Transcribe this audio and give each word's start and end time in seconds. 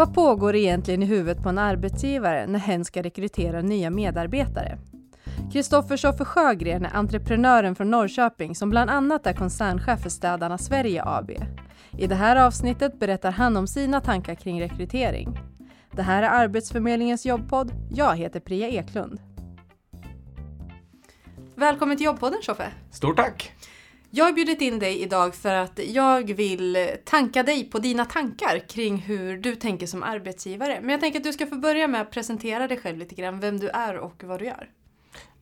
Vad 0.00 0.14
pågår 0.14 0.56
egentligen 0.56 1.02
i 1.02 1.06
huvudet 1.06 1.42
på 1.42 1.48
en 1.48 1.58
arbetsgivare 1.58 2.46
när 2.46 2.58
hen 2.58 2.84
ska 2.84 3.02
rekrytera 3.02 3.62
nya 3.62 3.90
medarbetare? 3.90 4.78
Kristoffer 5.52 5.96
Schoffer 5.96 6.24
Sjögren 6.24 6.84
är 6.84 6.96
entreprenören 6.96 7.74
från 7.74 7.90
Norrköping 7.90 8.54
som 8.54 8.70
bland 8.70 8.90
annat 8.90 9.26
är 9.26 9.32
koncernchef 9.32 10.00
för 10.00 10.10
Städarna 10.10 10.58
Sverige 10.58 11.02
AB. 11.06 11.30
I 11.98 12.06
det 12.06 12.14
här 12.14 12.36
avsnittet 12.36 12.98
berättar 12.98 13.30
han 13.30 13.56
om 13.56 13.66
sina 13.66 14.00
tankar 14.00 14.34
kring 14.34 14.60
rekrytering. 14.60 15.38
Det 15.92 16.02
här 16.02 16.22
är 16.22 16.28
Arbetsförmedlingens 16.28 17.26
jobbpodd. 17.26 17.72
Jag 17.90 18.16
heter 18.16 18.40
Priya 18.40 18.68
Eklund. 18.68 19.20
Välkommen 21.54 21.96
till 21.96 22.06
jobbpodden 22.06 22.42
Schoffe. 22.42 22.68
Stort 22.90 23.16
tack! 23.16 23.52
Jag 24.12 24.24
har 24.24 24.32
bjudit 24.32 24.60
in 24.60 24.78
dig 24.78 25.02
idag 25.02 25.34
för 25.34 25.54
att 25.54 25.80
jag 25.86 26.34
vill 26.34 26.88
tanka 27.04 27.42
dig 27.42 27.64
på 27.64 27.78
dina 27.78 28.04
tankar 28.04 28.68
kring 28.68 28.96
hur 28.96 29.38
du 29.38 29.56
tänker 29.56 29.86
som 29.86 30.02
arbetsgivare. 30.02 30.78
Men 30.80 30.90
jag 30.90 31.00
tänker 31.00 31.18
att 31.18 31.24
du 31.24 31.32
ska 31.32 31.46
få 31.46 31.56
börja 31.56 31.88
med 31.88 32.00
att 32.00 32.10
presentera 32.10 32.68
dig 32.68 32.76
själv 32.76 32.98
lite 32.98 33.14
grann, 33.14 33.40
vem 33.40 33.60
du 33.60 33.68
är 33.68 33.96
och 33.96 34.24
vad 34.24 34.38
du 34.38 34.44
gör. 34.44 34.68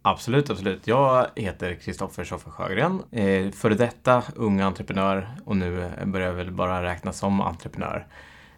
Absolut, 0.02 0.50
absolut. 0.50 0.86
Jag 0.86 1.26
heter 1.36 1.74
Kristoffer 1.74 2.24
Schoffer 2.24 2.50
Sjögren, 2.50 3.02
eh, 3.10 3.50
före 3.50 3.74
detta 3.74 4.22
ung 4.36 4.60
entreprenör 4.60 5.28
och 5.44 5.56
nu 5.56 5.90
börjar 6.06 6.26
jag 6.26 6.34
väl 6.34 6.50
bara 6.50 6.82
räknas 6.82 7.18
som 7.18 7.40
entreprenör. 7.40 8.06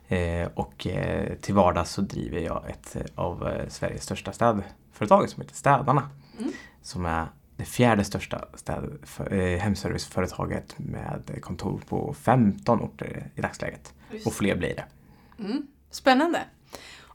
Eh, 0.09 0.49
och 0.55 0.87
eh, 0.87 1.35
till 1.41 1.55
vardags 1.55 1.91
så 1.91 2.01
driver 2.01 2.41
jag 2.41 2.71
ett 2.71 2.97
av 3.15 3.53
Sveriges 3.69 4.03
största 4.03 4.33
städföretag 4.33 5.29
som 5.29 5.43
heter 5.43 5.55
Städarna. 5.55 6.11
Mm. 6.39 6.53
Som 6.83 7.07
är 7.07 7.27
det 7.61 7.67
fjärde 7.67 8.05
största 8.05 8.45
städ, 8.55 8.99
för, 9.03 9.33
eh, 9.33 9.59
hemserviceföretaget 9.59 10.79
med 10.79 11.39
kontor 11.41 11.81
på 11.89 12.15
15 12.15 12.81
orter 12.81 13.31
i 13.35 13.41
dagsläget. 13.41 13.95
Just. 14.13 14.27
Och 14.27 14.33
fler 14.33 14.57
blir 14.57 14.75
det. 14.75 14.85
Mm. 15.45 15.67
Spännande. 15.91 16.41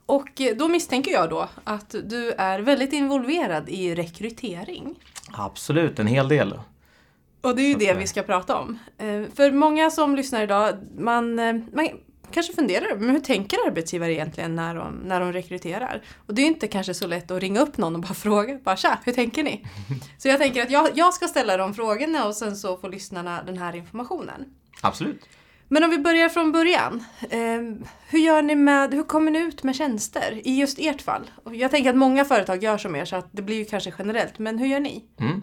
Och 0.06 0.40
eh, 0.40 0.56
då 0.56 0.68
misstänker 0.68 1.12
jag 1.12 1.30
då 1.30 1.48
att 1.64 1.94
du 2.04 2.30
är 2.30 2.58
väldigt 2.60 2.92
involverad 2.92 3.68
i 3.68 3.94
rekrytering. 3.94 4.94
Absolut, 5.32 5.98
en 5.98 6.06
hel 6.06 6.28
del. 6.28 6.60
Och 7.40 7.56
det 7.56 7.62
är 7.62 7.68
ju 7.68 7.74
det 7.74 7.94
vi 7.94 8.06
ska 8.06 8.22
prata 8.22 8.56
om. 8.56 8.78
Eh, 8.98 9.22
för 9.34 9.52
många 9.52 9.90
som 9.90 10.16
lyssnar 10.16 10.42
idag, 10.42 10.74
man, 10.98 11.38
eh, 11.38 11.56
man 11.72 11.88
kanske 12.30 12.52
funderar 12.52 12.96
men 12.96 13.10
hur 13.10 13.20
tänker 13.20 13.58
arbetsgivare 13.66 14.12
egentligen 14.12 14.56
när 14.56 14.74
de, 14.74 14.94
när 14.94 15.20
de 15.20 15.32
rekryterar? 15.32 16.02
Och 16.26 16.34
det 16.34 16.42
är 16.42 16.46
inte 16.46 16.68
kanske 16.68 16.94
så 16.94 17.06
lätt 17.06 17.30
att 17.30 17.40
ringa 17.40 17.60
upp 17.60 17.76
någon 17.76 17.94
och 17.94 18.00
bara 18.00 18.14
fråga, 18.24 18.58
bara 18.64 18.76
tja, 18.76 18.98
hur 19.04 19.12
tänker 19.12 19.42
ni? 19.42 19.66
Så 20.18 20.28
jag 20.28 20.38
tänker 20.38 20.62
att 20.62 20.70
jag, 20.70 20.88
jag 20.94 21.14
ska 21.14 21.28
ställa 21.28 21.56
de 21.56 21.74
frågorna 21.74 22.26
och 22.26 22.34
sen 22.34 22.56
så 22.56 22.76
får 22.76 22.88
lyssnarna 22.88 23.42
den 23.42 23.58
här 23.58 23.76
informationen. 23.76 24.44
Absolut. 24.80 25.28
Men 25.68 25.84
om 25.84 25.90
vi 25.90 25.98
börjar 25.98 26.28
från 26.28 26.52
början. 26.52 27.04
Eh, 27.30 27.88
hur 28.08 28.18
gör 28.18 28.42
ni 28.42 28.54
med, 28.54 28.94
hur 28.94 29.02
kommer 29.02 29.30
ni 29.30 29.38
ut 29.38 29.62
med 29.62 29.76
tjänster 29.76 30.40
i 30.44 30.60
just 30.60 30.78
ert 30.78 31.02
fall? 31.02 31.30
Jag 31.52 31.70
tänker 31.70 31.90
att 31.90 31.96
många 31.96 32.24
företag 32.24 32.62
gör 32.62 32.78
som 32.78 32.96
er 32.96 33.04
så 33.04 33.16
att 33.16 33.28
det 33.30 33.42
blir 33.42 33.56
ju 33.56 33.64
kanske 33.64 33.92
generellt, 33.98 34.38
men 34.38 34.58
hur 34.58 34.66
gör 34.66 34.80
ni? 34.80 35.04
Mm. 35.20 35.42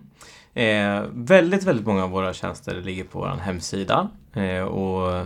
Eh, 0.54 1.10
väldigt, 1.14 1.64
väldigt 1.64 1.86
många 1.86 2.04
av 2.04 2.10
våra 2.10 2.34
tjänster 2.34 2.82
ligger 2.82 3.04
på 3.04 3.20
vår 3.20 3.28
hemsida 3.28 4.10
eh, 4.34 4.64
och 4.64 5.26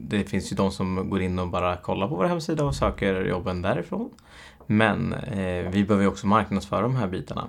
det 0.00 0.24
finns 0.24 0.52
ju 0.52 0.56
de 0.56 0.70
som 0.70 1.10
går 1.10 1.22
in 1.22 1.38
och 1.38 1.48
bara 1.48 1.76
kollar 1.76 2.08
på 2.08 2.14
vår 2.14 2.24
hemsida 2.24 2.64
och 2.64 2.74
söker 2.74 3.24
jobben 3.24 3.62
därifrån. 3.62 4.10
Men 4.66 5.12
eh, 5.12 5.70
vi 5.70 5.84
behöver 5.84 6.06
också 6.06 6.26
marknadsföra 6.26 6.82
de 6.82 6.96
här 6.96 7.06
bitarna. 7.06 7.48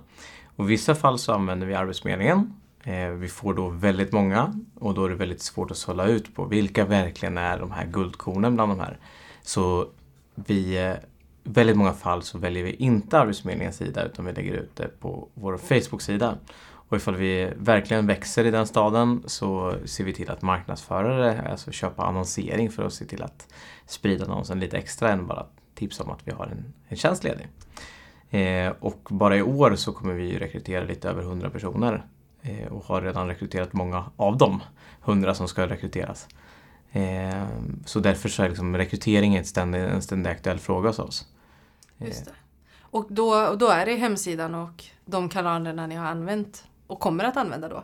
Och 0.55 0.65
I 0.65 0.67
vissa 0.67 0.95
fall 0.95 1.19
så 1.19 1.33
använder 1.33 1.67
vi 1.67 1.73
Arbetsförmedlingen. 1.73 2.53
Eh, 2.83 3.09
vi 3.09 3.27
får 3.27 3.53
då 3.53 3.69
väldigt 3.69 4.11
många 4.11 4.59
och 4.79 4.93
då 4.93 5.05
är 5.05 5.09
det 5.09 5.15
väldigt 5.15 5.41
svårt 5.41 5.71
att 5.71 5.77
sålla 5.77 6.07
ut 6.07 6.35
på 6.35 6.45
vilka 6.45 6.85
verkligen 6.85 7.37
är 7.37 7.59
de 7.59 7.71
här 7.71 7.85
guldkornen 7.85 8.55
bland 8.55 8.71
de 8.71 8.79
här. 8.79 8.97
Så 9.41 9.87
vi, 10.35 10.85
eh, 10.85 10.93
väldigt 11.43 11.77
många 11.77 11.93
fall 11.93 12.23
så 12.23 12.37
väljer 12.37 12.63
vi 12.63 12.71
inte 12.71 13.19
Arbetsförmedlingens 13.19 13.77
sida 13.77 14.05
utan 14.05 14.25
vi 14.25 14.33
lägger 14.33 14.53
ut 14.53 14.75
det 14.75 14.99
på 14.99 15.27
vår 15.33 15.57
Facebook-sida. 15.57 16.37
Och 16.89 16.97
ifall 16.97 17.15
vi 17.15 17.51
verkligen 17.55 18.07
växer 18.07 18.45
i 18.45 18.51
den 18.51 18.67
staden 18.67 19.23
så 19.25 19.75
ser 19.85 20.03
vi 20.03 20.13
till 20.13 20.31
att 20.31 20.41
marknadsföra 20.41 21.17
det, 21.17 21.49
alltså 21.51 21.71
köpa 21.71 22.03
annonsering 22.03 22.69
för 22.69 22.83
att 22.83 22.93
se 22.93 23.05
till 23.05 23.23
att 23.23 23.53
sprida 23.85 24.25
annonsen 24.25 24.59
lite 24.59 24.77
extra 24.77 25.11
än 25.11 25.27
bara 25.27 25.45
tipsa 25.75 26.03
om 26.03 26.09
att 26.09 26.27
vi 26.27 26.31
har 26.31 26.45
en, 26.45 26.73
en 26.87 26.97
tjänst 26.97 27.23
ledig. 27.23 27.47
Eh, 28.29 28.73
och 28.79 29.07
bara 29.09 29.37
i 29.37 29.41
år 29.41 29.75
så 29.75 29.93
kommer 29.93 30.13
vi 30.13 30.37
rekrytera 30.37 30.83
lite 30.83 31.09
över 31.09 31.21
100 31.21 31.49
personer 31.49 32.05
eh, 32.41 32.67
och 32.67 32.83
har 32.83 33.01
redan 33.01 33.27
rekryterat 33.27 33.73
många 33.73 34.11
av 34.15 34.37
dem 34.37 34.63
100 35.05 35.33
som 35.33 35.47
ska 35.47 35.67
rekryteras. 35.67 36.27
Eh, 36.91 37.47
så 37.85 37.99
därför 37.99 38.29
så 38.29 38.43
är 38.43 38.49
liksom 38.49 38.77
rekrytering 38.77 39.35
en 39.35 39.45
ständig, 39.45 39.79
en 39.79 40.01
ständig 40.01 40.29
aktuell 40.29 40.59
fråga 40.59 40.89
hos 40.89 40.99
oss. 40.99 41.27
Just 41.97 42.25
det. 42.25 42.31
Och 42.81 43.05
då, 43.09 43.55
då 43.55 43.67
är 43.67 43.85
det 43.85 43.95
hemsidan 43.95 44.55
och 44.55 44.83
de 45.05 45.29
kanalerna 45.29 45.87
ni 45.87 45.95
har 45.95 46.05
använt 46.05 46.63
och 46.89 46.99
kommer 46.99 47.23
att 47.23 47.37
använda 47.37 47.69
då. 47.69 47.83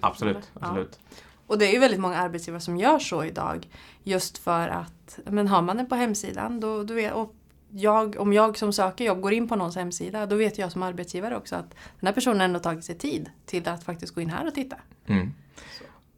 Absolut. 0.00 0.50
absolut. 0.60 0.98
Ja. 1.00 1.16
Och 1.46 1.58
det 1.58 1.66
är 1.66 1.72
ju 1.72 1.78
väldigt 1.78 2.00
många 2.00 2.16
arbetsgivare 2.16 2.60
som 2.60 2.76
gör 2.76 2.98
så 2.98 3.24
idag. 3.24 3.68
Just 4.02 4.38
för 4.38 4.68
att, 4.68 5.18
men 5.24 5.48
har 5.48 5.62
man 5.62 5.76
den 5.76 5.86
på 5.86 5.94
hemsidan 5.94 6.60
då, 6.60 6.82
då 6.82 6.94
vet, 6.94 7.12
och 7.12 7.34
jag, 7.70 8.16
om 8.18 8.32
jag 8.32 8.58
som 8.58 8.72
söker 8.72 9.04
jobb 9.04 9.20
går 9.20 9.32
in 9.32 9.48
på 9.48 9.56
någons 9.56 9.76
hemsida 9.76 10.26
då 10.26 10.36
vet 10.36 10.58
jag 10.58 10.72
som 10.72 10.82
arbetsgivare 10.82 11.36
också 11.36 11.56
att 11.56 11.70
den 12.00 12.06
här 12.06 12.12
personen 12.12 12.40
ändå 12.40 12.58
tagit 12.58 12.84
sig 12.84 12.98
tid 12.98 13.30
till 13.46 13.68
att 13.68 13.84
faktiskt 13.84 14.14
gå 14.14 14.20
in 14.20 14.30
här 14.30 14.46
och 14.46 14.54
titta. 14.54 14.76
Mm. 15.06 15.32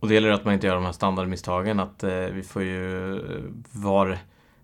Och 0.00 0.08
det 0.08 0.14
gäller 0.14 0.30
att 0.30 0.44
man 0.44 0.54
inte 0.54 0.66
gör 0.66 0.74
de 0.74 0.84
här 0.84 0.92
standardmisstagen 0.92 1.80
att 1.80 2.02
eh, 2.02 2.10
vi 2.10 2.42
får 2.42 2.62
ju 2.62 3.14
eh, 3.16 3.42
var 3.72 4.18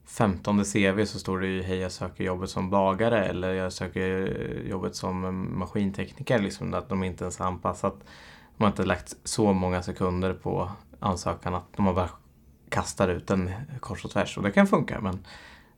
femtonde 0.09 0.65
CV 0.65 1.05
så 1.05 1.19
står 1.19 1.41
det 1.41 1.47
ju 1.47 1.63
hej 1.63 1.79
jag 1.79 1.93
söker 1.93 2.25
jobbet 2.25 2.51
som 2.51 2.71
bagare 2.71 3.25
eller 3.25 3.53
jag 3.53 3.73
söker 3.73 4.33
jobbet 4.69 4.97
som 4.97 5.47
maskintekniker. 5.59 6.39
Liksom, 6.39 6.75
att 6.75 6.89
de 6.89 7.05
inte 7.05 7.25
ens 7.25 7.39
har 7.39 7.47
anpassat. 7.47 7.95
De 8.57 8.65
har 8.65 8.71
inte 8.71 8.85
lagt 8.85 9.17
så 9.25 9.53
många 9.53 9.83
sekunder 9.83 10.35
på 10.35 10.71
ansökan 11.01 11.55
att 11.55 11.77
de 11.77 11.87
har 11.87 11.95
bara 11.95 12.11
kastar 12.69 13.09
ut 13.09 13.27
den 13.27 13.51
kors 13.81 14.05
och 14.05 14.11
tvärs. 14.11 14.37
Och 14.37 14.43
det 14.43 14.51
kan 14.51 14.67
funka 14.67 15.01
men 15.01 15.19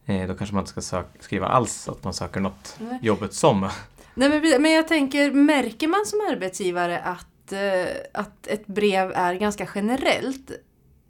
eh, 0.07 0.29
då 0.29 0.35
kanske 0.35 0.55
man 0.55 0.63
inte 0.63 0.71
ska 0.71 0.81
söka, 0.81 1.09
skriva 1.21 1.47
alls 1.47 1.89
att 1.89 2.05
man 2.05 2.15
söker 2.15 2.41
något 2.41 2.77
Nej. 2.79 2.99
jobbet 3.03 3.35
som. 3.35 3.69
Nej, 4.15 4.29
men, 4.29 4.63
men 4.63 4.73
jag 4.73 4.89
tänker, 4.89 5.33
märker 5.33 5.89
man 5.89 6.07
som 6.07 6.21
arbetsgivare 6.31 6.99
att, 7.01 7.53
eh, 7.53 7.97
att 8.15 8.47
ett 8.47 8.67
brev 8.67 9.13
är 9.15 9.35
ganska 9.35 9.69
generellt? 9.75 10.51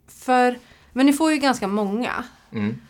För, 0.07 0.59
men 0.93 1.05
ni 1.05 1.13
får 1.13 1.31
ju 1.31 1.37
ganska 1.37 1.67
många. 1.67 2.23
Mm. 2.51 2.81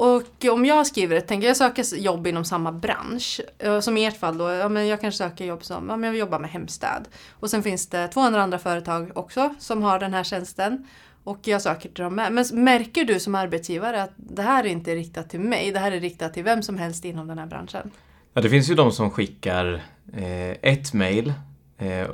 Och 0.00 0.46
om 0.52 0.66
jag 0.66 0.86
skriver 0.86 1.16
ett, 1.16 1.26
tänker 1.26 1.48
jag 1.48 1.56
söka 1.56 1.82
jobb 1.96 2.26
inom 2.26 2.44
samma 2.44 2.72
bransch. 2.72 3.40
Eh, 3.58 3.80
som 3.80 3.96
i 3.96 4.04
ert 4.04 4.16
fall 4.16 4.38
då, 4.38 4.50
ja, 4.50 4.68
men 4.68 4.86
jag 4.86 5.00
kanske 5.00 5.18
söker 5.18 5.44
jobb 5.44 5.64
som, 5.64 5.88
ja, 5.88 5.96
men 5.96 6.08
jag 6.10 6.18
jobbar 6.18 6.38
med 6.38 6.50
hemstäd. 6.50 7.08
Och 7.30 7.50
sen 7.50 7.62
finns 7.62 7.86
det 7.86 8.08
200 8.08 8.42
andra 8.42 8.58
företag 8.58 9.10
också 9.14 9.54
som 9.58 9.82
har 9.82 9.98
den 9.98 10.14
här 10.14 10.24
tjänsten. 10.24 10.86
Och 11.24 11.38
jag 11.42 11.62
söker 11.62 11.88
till 11.88 12.04
dem 12.04 12.14
med. 12.14 12.32
Men 12.32 12.44
märker 12.52 13.04
du 13.04 13.20
som 13.20 13.34
arbetsgivare 13.34 14.02
att 14.02 14.12
det 14.16 14.42
här 14.42 14.64
är 14.64 14.68
inte 14.68 14.94
riktat 14.94 15.30
till 15.30 15.40
mig, 15.40 15.72
det 15.72 15.78
här 15.78 15.92
är 15.92 16.00
riktat 16.00 16.34
till 16.34 16.44
vem 16.44 16.62
som 16.62 16.78
helst 16.78 17.04
inom 17.04 17.26
den 17.26 17.38
här 17.38 17.46
branschen? 17.46 17.90
Ja, 18.34 18.40
det 18.40 18.50
finns 18.50 18.70
ju 18.70 18.74
de 18.74 18.92
som 18.92 19.10
skickar 19.10 19.82
eh, 20.12 20.50
ett 20.50 20.92
mejl 20.92 21.32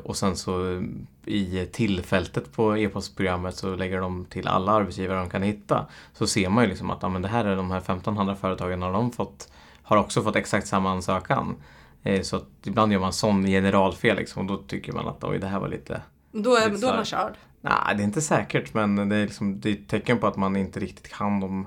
och 0.03 0.17
sen 0.17 0.37
så 0.37 0.83
i 1.25 1.67
tillfältet 1.73 2.53
på 2.53 2.77
e-postprogrammet 2.77 3.57
så 3.57 3.77
lägger 3.77 4.01
de 4.01 4.25
till 4.25 4.49
alla 4.49 4.73
arbetsgivare 4.73 5.19
de 5.19 5.31
kan 5.31 5.43
hitta. 5.43 5.87
Så 6.13 6.27
ser 6.27 6.49
man 6.49 6.65
ju 6.65 6.71
liksom 6.71 6.91
att 6.91 7.03
ja, 7.03 7.09
men 7.09 7.23
det 7.23 7.29
här 7.29 7.45
är 7.45 7.57
de 7.57 7.71
här 7.71 7.79
1500 7.79 8.37
företagen 8.37 8.83
har, 8.83 8.93
de 8.93 9.13
fått, 9.13 9.53
har 9.83 9.97
också 9.97 10.23
fått 10.23 10.37
exakt 10.37 10.67
samma 10.67 10.91
ansökan. 10.91 11.57
Eh, 12.03 12.23
så 12.23 12.37
att 12.37 12.47
ibland 12.65 12.93
gör 12.93 13.01
man 13.01 13.13
sån 13.13 13.47
generalfel 13.47 14.17
liksom, 14.17 14.43
och 14.43 14.57
då 14.57 14.63
tycker 14.63 14.93
man 14.93 15.09
att 15.09 15.25
oj 15.25 15.39
det 15.39 15.47
här 15.47 15.61
var 15.61 15.69
lite... 15.69 16.03
Då 16.33 16.57
är, 16.57 16.71
lite 16.71 16.87
då 16.87 16.93
är 16.93 16.97
man 16.97 17.05
körd? 17.05 17.35
Nej, 17.61 17.97
det 17.97 18.03
är 18.03 18.05
inte 18.05 18.23
säkert 18.23 18.75
men 18.75 19.09
det 19.09 19.17
är, 19.17 19.25
liksom, 19.25 19.61
det 19.61 19.69
är 19.69 19.73
ett 19.73 19.89
tecken 19.89 20.19
på 20.19 20.27
att 20.27 20.37
man 20.37 20.57
inte 20.57 20.81
riktigt 20.81 21.09
kan 21.09 21.41
de 21.41 21.67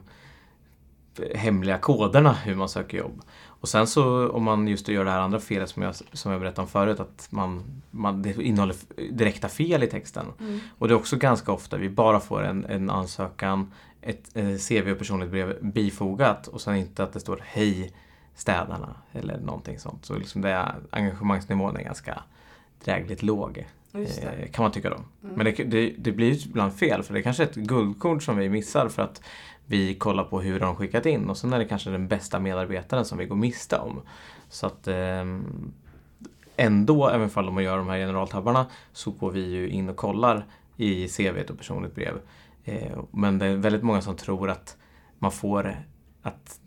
hemliga 1.35 1.77
koderna 1.77 2.33
hur 2.33 2.55
man 2.55 2.69
söker 2.69 2.97
jobb. 2.97 3.21
Och 3.61 3.69
sen 3.69 3.87
så 3.87 4.29
om 4.29 4.43
man 4.43 4.67
just 4.67 4.87
gör 4.87 5.05
det 5.05 5.11
här 5.11 5.19
andra 5.19 5.39
felet 5.39 5.69
som 5.69 5.83
jag, 5.83 5.95
som 5.95 6.31
jag 6.31 6.41
berättade 6.41 6.61
om 6.61 6.67
förut, 6.67 6.99
att 6.99 7.27
man, 7.29 7.81
man, 7.91 8.21
det 8.21 8.41
innehåller 8.41 8.75
direkta 9.11 9.49
fel 9.49 9.83
i 9.83 9.87
texten. 9.87 10.25
Mm. 10.39 10.59
Och 10.77 10.87
det 10.87 10.93
är 10.93 10.95
också 10.95 11.17
ganska 11.17 11.51
ofta 11.51 11.77
vi 11.77 11.89
bara 11.89 12.19
får 12.19 12.43
en, 12.43 12.65
en 12.65 12.89
ansökan, 12.89 13.71
ett, 14.01 14.35
ett 14.37 14.67
CV 14.67 14.91
och 14.91 14.97
personligt 14.97 15.31
brev 15.31 15.57
bifogat 15.61 16.47
och 16.47 16.61
sen 16.61 16.75
inte 16.75 17.03
att 17.03 17.13
det 17.13 17.19
står 17.19 17.41
Hej 17.45 17.93
städarna 18.35 18.95
eller 19.11 19.39
någonting 19.39 19.79
sånt. 19.79 20.05
Så 20.05 20.17
liksom 20.17 20.41
det 20.41 20.49
är, 20.49 20.75
engagemangsnivån 20.89 21.77
är 21.77 21.83
ganska 21.83 22.23
drägligt 22.83 23.23
låg. 23.23 23.67
Eh, 23.93 24.51
kan 24.51 24.63
man 24.63 24.71
tycka 24.71 24.89
då. 24.89 24.95
Mm. 24.95 25.35
Men 25.35 25.45
det, 25.45 25.51
det, 25.51 25.93
det 25.97 26.11
blir 26.11 26.47
ibland 26.47 26.73
fel 26.73 27.03
för 27.03 27.13
det 27.13 27.19
är 27.19 27.21
kanske 27.21 27.43
är 27.43 27.47
ett 27.47 27.55
guldkorn 27.55 28.21
som 28.21 28.37
vi 28.37 28.49
missar 28.49 28.89
för 28.89 29.01
att 29.01 29.21
vi 29.65 29.95
kollar 29.95 30.23
på 30.23 30.41
hur 30.41 30.59
de 30.59 30.75
skickat 30.75 31.05
in 31.05 31.29
och 31.29 31.37
sen 31.37 31.53
är 31.53 31.59
det 31.59 31.65
kanske 31.65 31.89
den 31.89 32.07
bästa 32.07 32.39
medarbetaren 32.39 33.05
som 33.05 33.17
vi 33.17 33.25
går 33.25 33.35
miste 33.35 33.77
om. 33.77 34.01
Så 34.49 34.67
att 34.67 34.87
eh, 34.87 35.25
ändå, 36.55 37.07
även 37.07 37.29
om 37.35 37.45
de 37.45 37.63
gör 37.63 37.77
de 37.77 37.87
här 37.87 37.97
generaltabbarna, 37.97 38.65
så 38.93 39.11
går 39.11 39.31
vi 39.31 39.49
ju 39.49 39.69
in 39.69 39.89
och 39.89 39.95
kollar 39.95 40.45
i 40.77 41.07
CV 41.07 41.37
och 41.49 41.57
personligt 41.57 41.95
brev. 41.95 42.21
Eh, 42.63 42.99
men 43.11 43.39
det 43.39 43.45
är 43.45 43.55
väldigt 43.55 43.83
många 43.83 44.01
som 44.01 44.15
tror 44.15 44.49
att 44.49 44.77
man 45.19 45.31
får 45.31 45.85
att, 46.21 46.59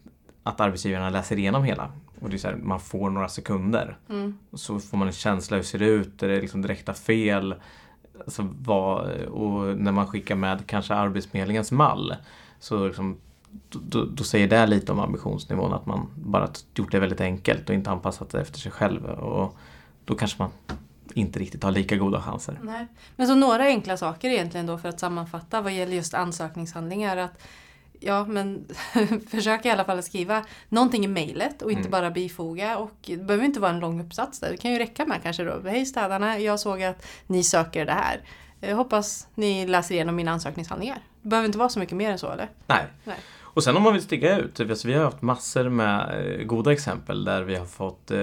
att 0.43 0.61
arbetsgivarna 0.61 1.11
läser 1.11 1.39
igenom 1.39 1.65
hela. 1.65 1.93
Och 2.23 2.31
det 2.31 2.37
är 2.37 2.39
så 2.39 2.49
här, 2.49 2.57
man 2.57 2.81
får 2.81 3.11
några 3.11 3.29
sekunder. 3.29 3.99
Mm. 4.09 4.39
Och 4.51 4.61
så 4.61 4.79
får 4.79 4.97
man 4.97 5.07
en 5.07 5.13
känsla 5.13 5.57
hur 5.57 5.65
ser 5.65 5.79
det 5.79 5.87
ut? 5.87 6.23
Är 6.23 6.29
det 6.29 6.41
liksom 6.41 6.63
direkta 6.63 6.95
fel? 6.95 7.55
Alltså 8.21 8.49
vad, 8.61 9.11
och 9.11 9.79
när 9.79 9.93
man 9.93 10.07
skickar 10.07 10.35
med 10.35 10.67
kanske 10.67 10.95
Arbetsförmedlingens 10.95 11.73
mall 11.73 12.15
så 12.61 12.87
liksom, 12.87 13.17
då, 13.71 14.05
då 14.05 14.25
säger 14.25 14.49
det 14.49 14.67
lite 14.67 14.93
om 14.93 15.01
ambitionsnivån 15.01 15.73
att 15.73 15.87
man 15.87 16.11
bara 16.15 16.49
gjort 16.75 16.93
det 16.93 17.01
väldigt 17.01 17.21
enkelt 17.21 17.69
och 17.69 17.75
inte 17.75 17.91
anpassat 17.91 18.31
det 18.31 18.41
efter 18.41 18.59
sig 18.59 18.73
själv. 18.73 19.05
Och 19.05 19.57
då 20.05 20.15
kanske 20.15 20.43
man 20.43 20.51
inte 21.15 21.39
riktigt 21.39 21.63
har 21.63 21.71
lika 21.71 21.97
goda 21.97 22.23
chanser. 22.23 22.59
Nej. 22.63 22.87
Men 23.17 23.27
så 23.27 23.35
några 23.35 23.65
enkla 23.65 23.97
saker 23.97 24.31
egentligen 24.31 24.67
då 24.67 24.79
för 24.79 24.89
att 24.89 25.01
sammanfatta 25.01 25.61
vad 25.61 25.73
gäller 25.73 25.97
just 25.97 26.15
ansökningshandlingar. 26.15 27.17
Att, 27.17 27.43
ja, 28.05 28.25
men 28.25 28.69
försök 29.31 29.67
i 29.67 29.71
alla 29.71 29.85
fall 29.85 29.99
att 29.99 30.05
skriva 30.05 30.45
någonting 30.69 31.05
i 31.05 31.09
mejlet 31.09 31.63
och 31.63 31.71
inte 31.71 31.81
Mm. 31.81 31.91
bara 31.91 32.11
bifoga. 32.11 32.79
Och 32.79 32.95
det 33.01 33.17
behöver 33.17 33.45
inte 33.45 33.61
vara 33.61 33.71
en 33.71 33.81
lång 33.81 34.01
uppsats 34.01 34.41
där. 34.41 34.51
Det 34.51 34.57
kan 34.57 34.73
ju 34.73 34.79
räcka 34.79 35.07
med 35.07 35.23
kanske 35.23 35.45
då. 35.45 35.61
Hej 35.69 35.87
städarna, 35.87 36.39
jag 36.39 36.61
såg 36.61 36.83
att 36.83 37.07
ni 37.27 37.45
söker 37.45 37.87
det 37.87 37.93
här. 37.93 38.21
Jag 38.61 38.77
hoppas 38.77 39.27
ni 39.35 39.67
läser 39.67 39.95
igenom 39.95 40.17
mina 40.17 40.31
ansökningshandlingar. 40.31 40.99
Det 41.23 41.29
behöver 41.29 41.47
inte 41.47 41.59
vara 41.59 41.69
så 41.69 41.79
mycket 41.79 41.97
mer 41.97 42.11
än 42.11 42.19
så 42.19 42.31
eller? 42.31 42.49
Nej. 42.67 42.85
Nej. 43.05 43.17
Och 43.55 43.65
sen 43.65 43.77
om 43.77 43.83
man 43.83 43.93
vill 43.93 44.03
sticka 44.03 44.37
ut, 44.37 44.61
alltså 44.61 44.89
vi 44.89 44.95
har 44.95 45.05
haft 45.05 45.23
massor 45.23 45.69
med 45.69 46.27
eh, 46.41 46.45
goda 46.47 46.73
exempel 46.73 47.25
där 47.25 47.43
vi 47.43 47.57
har 47.57 47.67
fått 47.67 48.11
eh, 48.11 48.17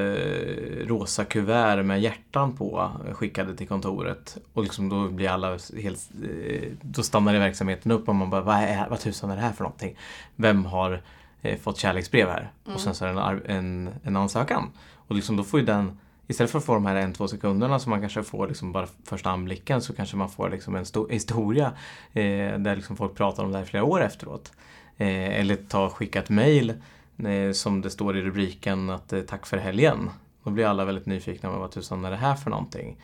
rosa 0.88 1.26
kuvert 1.26 1.84
med 1.84 2.02
hjärtan 2.02 2.56
på 2.56 2.92
skickade 3.14 3.56
till 3.56 3.68
kontoret. 3.68 4.38
Och 4.54 4.64
liksom 4.64 4.90
då 4.90 5.10
blir 5.10 5.30
alla 5.30 5.58
helt, 5.82 6.10
eh, 6.24 6.70
då 6.82 7.04
stannar 7.04 7.36
i 7.36 7.40
verksamheten 7.40 7.92
upp 7.92 8.10
och 8.10 8.16
man 8.16 8.30
bara, 8.30 8.42
vad, 8.42 8.56
är, 8.56 8.90
vad 8.90 9.00
tusan 9.00 9.32
är 9.32 9.36
det 9.36 9.42
här 9.42 9.52
för 9.52 9.64
någonting? 9.64 9.98
Vem 10.36 10.66
har 10.66 11.02
eh, 11.42 11.60
fått 11.60 11.78
kärleksbrev 11.78 12.28
här? 12.28 12.52
Och 12.74 12.80
sen 12.82 12.96
så 12.96 13.06
är 13.06 13.14
det 13.14 13.22
en, 13.22 13.58
en, 13.58 13.90
en 14.04 14.16
ansökan. 14.16 14.72
Och 15.08 15.16
liksom 15.16 15.38
då 15.38 15.44
får 15.44 15.60
ju 15.60 15.66
den 15.66 15.98
Istället 16.28 16.52
för 16.52 16.60
att 16.60 16.66
få 16.66 16.74
de 16.74 16.86
här 16.86 16.96
en, 16.96 17.14
två 17.14 17.28
sekunderna 17.28 17.80
som 17.80 17.90
man 17.90 18.00
kanske 18.00 18.24
får 18.24 18.48
liksom 18.48 18.72
bara 18.72 18.88
första 19.04 19.30
anblicken 19.30 19.82
så 19.82 19.94
kanske 19.96 20.18
man 20.18 20.30
får 20.30 20.50
liksom 20.50 20.76
en 20.76 20.84
sto- 20.84 21.12
historia 21.12 21.72
eh, 22.14 22.60
där 22.60 22.76
liksom 22.76 22.98
folk 22.98 23.16
pratar 23.16 23.44
om 23.44 23.52
det 23.52 23.58
här 23.58 23.66
flera 23.66 23.84
år 23.84 24.02
efteråt. 24.02 24.52
Eh, 25.00 25.40
eller 25.40 25.56
ta 25.56 25.90
skicka 25.90 26.20
ett 26.20 26.30
mail 26.30 26.74
eh, 27.18 27.52
som 27.52 27.82
det 27.82 27.90
står 27.90 28.18
i 28.18 28.22
rubriken 28.22 28.90
att 28.90 29.14
eh, 29.14 29.22
tack 29.22 29.46
för 29.46 29.58
helgen. 29.58 30.10
Då 30.44 30.50
blir 30.50 30.66
alla 30.66 30.86
väldigt 30.86 31.06
nyfikna 31.06 31.50
med 31.50 31.60
vad 31.60 31.72
tusan 31.72 32.06
är 32.06 32.12
det 32.12 32.18
här 32.18 32.36
för 32.36 32.50
någonting. 32.50 32.98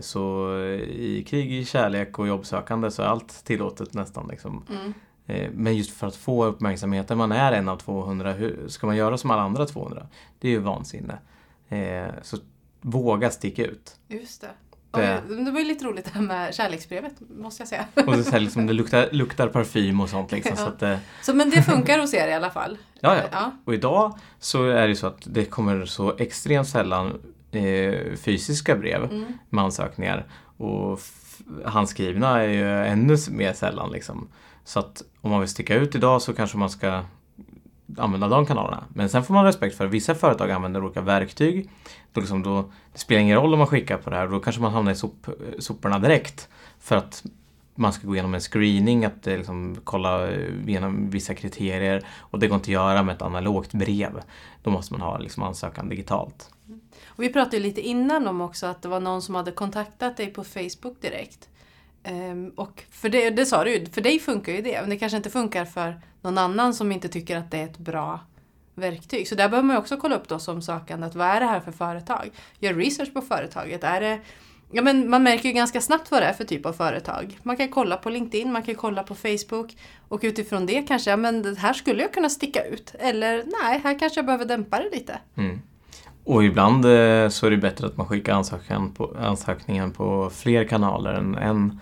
Så 0.00 0.54
i 0.78 1.24
krig, 1.28 1.52
i 1.52 1.64
kärlek 1.64 2.18
och 2.18 2.28
jobbsökande 2.28 2.90
så 2.90 3.02
är 3.02 3.06
allt 3.06 3.44
tillåtet 3.44 3.94
nästan. 3.94 4.28
Liksom. 4.28 4.64
Mm. 4.70 5.52
Men 5.54 5.76
just 5.76 5.90
för 5.90 6.06
att 6.06 6.16
få 6.16 6.44
uppmärksamheten, 6.44 7.18
man 7.18 7.32
är 7.32 7.52
en 7.52 7.68
av 7.68 7.76
200, 7.76 8.32
hur 8.32 8.68
ska 8.68 8.86
man 8.86 8.96
göra 8.96 9.18
som 9.18 9.30
alla 9.30 9.42
andra 9.42 9.66
200? 9.66 10.06
Det 10.38 10.48
är 10.48 10.52
ju 10.52 10.58
vansinne. 10.58 11.18
Så 12.22 12.36
våga 12.80 13.30
sticka 13.30 13.64
ut. 13.64 13.96
Just 14.08 14.40
det. 14.40 14.50
Det- 14.90 15.22
det 15.44 15.50
var 15.50 15.58
ju 15.60 15.66
lite 15.66 15.84
roligt 15.84 16.04
det 16.04 16.10
här 16.14 16.20
med 16.20 16.54
kärleksbrevet 16.54 17.12
måste 17.38 17.60
jag 17.60 17.68
säga. 17.68 17.84
Och 18.06 18.14
så 18.24 18.30
här, 18.30 18.40
liksom, 18.40 18.66
det 18.66 18.72
luktar, 18.72 19.08
luktar 19.12 19.48
parfym 19.48 20.00
och 20.00 20.08
sånt. 20.08 20.32
Liksom, 20.32 20.54
Ja. 20.58 20.62
så 20.64 20.68
att, 20.68 20.82
eh, 20.82 20.96
Så, 21.22 21.34
men 21.34 21.50
det 21.50 21.62
funkar 21.62 21.98
hos 21.98 22.14
er 22.14 22.28
i 22.28 22.32
alla 22.34 22.50
fall? 22.50 22.78
Ja, 23.00 23.16
ja. 23.16 23.22
ja. 23.32 23.50
Och 23.64 23.74
idag 23.74 24.18
så 24.40 24.64
är 24.68 24.88
det 24.88 24.96
så 24.96 25.06
att 25.06 25.18
det 25.24 25.44
kommer 25.44 25.84
så 25.86 26.16
extremt 26.18 26.68
sällan 26.68 27.20
eh, 27.52 28.16
fysiska 28.16 28.76
brev 28.76 29.04
Mm. 29.04 29.24
med 29.50 29.64
ansökningar. 29.64 30.26
Och 30.56 31.00
handskrivna 31.64 32.42
är 32.42 32.48
ju 32.48 32.84
ännu 32.86 33.16
mer 33.30 33.52
sällan. 33.52 33.90
Liksom. 33.92 34.28
Så 34.64 34.78
att 34.78 35.02
om 35.20 35.30
man 35.30 35.40
vill 35.40 35.48
sticka 35.48 35.74
ut 35.74 35.94
idag 35.94 36.22
så 36.22 36.32
kanske 36.34 36.56
man 36.58 36.70
ska 36.70 37.02
använda 37.98 38.28
de 38.28 38.46
kanalerna. 38.46 38.84
Men 38.94 39.08
sen 39.08 39.24
får 39.24 39.34
man 39.34 39.44
ha 39.44 39.48
respekt 39.48 39.76
för 39.76 39.86
att 39.86 39.90
vissa 39.90 40.14
företag 40.14 40.50
använder 40.50 40.84
olika 40.84 41.00
verktyg. 41.00 41.70
Då 42.12 42.20
liksom 42.20 42.42
då, 42.42 42.70
det 42.92 42.98
spelar 42.98 43.22
ingen 43.22 43.36
roll 43.36 43.52
om 43.52 43.58
man 43.58 43.68
skickar 43.68 43.96
på 43.96 44.10
det 44.10 44.16
här. 44.16 44.28
Då 44.28 44.40
kanske 44.40 44.62
man 44.62 44.72
hamnar 44.72 44.92
i 44.92 44.94
sop, 44.94 45.26
soporna 45.58 45.98
direkt. 45.98 46.48
För 46.80 46.96
att 46.96 47.24
man 47.74 47.92
ska 47.92 48.06
gå 48.06 48.14
igenom 48.14 48.34
en 48.34 48.40
screening, 48.40 49.04
att 49.04 49.26
liksom, 49.26 49.76
kolla 49.84 50.28
eh, 50.30 50.68
igenom 50.68 51.10
vissa 51.10 51.34
kriterier. 51.34 52.06
Och 52.18 52.38
det 52.38 52.48
går 52.48 52.54
inte 52.54 52.64
att 52.64 52.68
göra 52.68 53.02
med 53.02 53.14
ett 53.14 53.22
analogt 53.22 53.72
brev. 53.72 54.20
Då 54.62 54.70
måste 54.70 54.94
man 54.94 55.00
ha 55.00 55.18
liksom, 55.18 55.42
ansökan 55.42 55.88
digitalt. 55.88 56.50
Och 57.06 57.22
vi 57.22 57.32
pratade 57.32 57.56
ju 57.56 57.62
lite 57.62 57.80
innan 57.80 58.28
om 58.28 58.40
också 58.40 58.66
att 58.66 58.82
det 58.82 58.88
var 58.88 59.00
någon 59.00 59.22
som 59.22 59.34
hade 59.34 59.52
kontaktat 59.52 60.16
dig 60.16 60.26
på 60.26 60.44
Facebook 60.44 61.00
direkt. 61.00 61.48
Ehm, 62.06 62.52
och 62.56 62.82
för 62.90 63.08
det, 63.08 63.30
det 63.30 63.46
sa 63.46 63.64
du 63.64 63.70
ju, 63.74 63.86
för 63.86 64.00
dig 64.00 64.18
funkar 64.18 64.52
ju 64.52 64.62
det. 64.62 64.80
Men 64.80 64.90
det 64.90 64.96
kanske 64.96 65.16
inte 65.16 65.30
funkar 65.30 65.64
för 65.64 66.00
någon 66.22 66.38
annan 66.38 66.74
som 66.74 66.92
inte 66.92 67.08
tycker 67.08 67.36
att 67.36 67.50
det 67.50 67.58
är 67.58 67.64
ett 67.64 67.78
bra 67.78 68.20
verktyg. 68.74 69.28
Så 69.28 69.34
där 69.34 69.48
behöver 69.48 69.66
man 69.66 69.76
ju 69.76 69.80
också 69.80 69.96
kolla 69.96 70.16
upp 70.16 70.28
då 70.28 70.38
som 70.38 70.62
sökande 70.62 71.06
att 71.06 71.14
vad 71.14 71.26
är 71.26 71.40
det 71.40 71.46
här 71.46 71.60
för 71.60 71.72
företag? 71.72 72.30
Gör 72.58 72.74
research 72.74 73.14
på 73.14 73.20
företaget. 73.20 73.84
Är 73.84 74.00
det, 74.00 74.20
ja, 74.72 74.82
men 74.82 75.10
man 75.10 75.22
märker 75.22 75.48
ju 75.48 75.54
ganska 75.54 75.80
snabbt 75.80 76.10
vad 76.10 76.22
det 76.22 76.26
är 76.26 76.32
för 76.32 76.44
typ 76.44 76.66
av 76.66 76.72
företag. 76.72 77.38
Man 77.42 77.56
kan 77.56 77.68
kolla 77.68 77.96
på 77.96 78.10
LinkedIn, 78.10 78.52
man 78.52 78.62
kan 78.62 78.74
kolla 78.74 79.02
på 79.02 79.14
Facebook 79.14 79.76
och 80.08 80.20
utifrån 80.22 80.66
det 80.66 80.82
kanske, 80.82 81.10
ja 81.10 81.16
men 81.16 81.42
det 81.42 81.58
här 81.58 81.72
skulle 81.72 82.02
jag 82.02 82.12
kunna 82.12 82.28
sticka 82.28 82.64
ut. 82.64 82.94
Eller 82.98 83.44
nej, 83.62 83.80
här 83.84 83.98
kanske 83.98 84.18
jag 84.18 84.26
behöver 84.26 84.44
dämpa 84.44 84.78
det 84.78 84.90
lite. 84.92 85.18
Mm. 85.36 85.60
Och 86.24 86.44
ibland 86.44 86.84
eh, 86.84 87.28
så 87.28 87.46
är 87.46 87.50
det 87.50 87.56
bättre 87.56 87.86
att 87.86 87.96
man 87.96 88.06
skickar 88.06 88.34
ansökan 88.34 88.92
på, 88.92 89.16
ansökningen 89.20 89.92
på 89.92 90.30
fler 90.34 90.64
kanaler 90.64 91.12
än 91.12 91.34
en. 91.34 91.80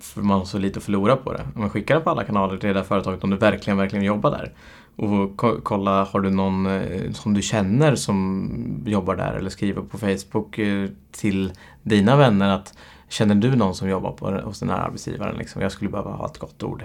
För 0.00 0.22
man 0.22 0.38
har 0.38 0.44
så 0.44 0.58
lite 0.58 0.78
att 0.78 0.84
förlora 0.84 1.16
på 1.16 1.32
det. 1.32 1.42
Om 1.54 1.60
man 1.60 1.70
skickar 1.70 1.94
det 1.94 2.00
på 2.00 2.10
alla 2.10 2.24
kanaler 2.24 2.56
till 2.56 2.66
det 2.68 2.74
där 2.74 2.82
företaget 2.82 3.24
om 3.24 3.30
du 3.30 3.36
verkligen, 3.36 3.76
verkligen 3.76 4.04
jobbar 4.04 4.30
där. 4.30 4.52
Och 4.96 5.36
ko- 5.36 5.60
kolla, 5.62 6.04
har 6.04 6.20
du 6.20 6.30
någon 6.30 6.66
eh, 6.66 7.12
som 7.12 7.34
du 7.34 7.42
känner 7.42 7.94
som 7.94 8.82
jobbar 8.86 9.16
där 9.16 9.32
eller 9.32 9.50
skriver 9.50 9.82
på 9.82 9.98
Facebook 9.98 10.58
eh, 10.58 10.88
till 11.10 11.52
dina 11.82 12.16
vänner 12.16 12.48
att 12.54 12.74
Känner 13.08 13.34
du 13.34 13.56
någon 13.56 13.74
som 13.74 13.88
jobbar 13.88 14.12
på, 14.12 14.30
hos 14.30 14.60
den 14.60 14.70
här 14.70 14.78
arbetsgivaren? 14.78 15.36
Liksom, 15.36 15.62
jag 15.62 15.72
skulle 15.72 15.90
behöva 15.90 16.10
ha 16.10 16.26
ett 16.26 16.38
gott 16.38 16.62
ord. 16.62 16.84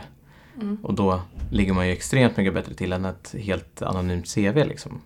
Mm. 0.62 0.78
Och 0.84 0.94
då 0.94 1.22
ligger 1.52 1.74
man 1.74 1.88
ju 1.88 1.94
extremt 1.94 2.38
mycket 2.38 2.54
bättre 2.54 2.74
till 2.74 2.94
än 2.94 3.06
ett 3.06 3.36
helt 3.40 3.82
anonymt 3.82 4.36
CV. 4.36 4.56
Liksom. 4.68 5.02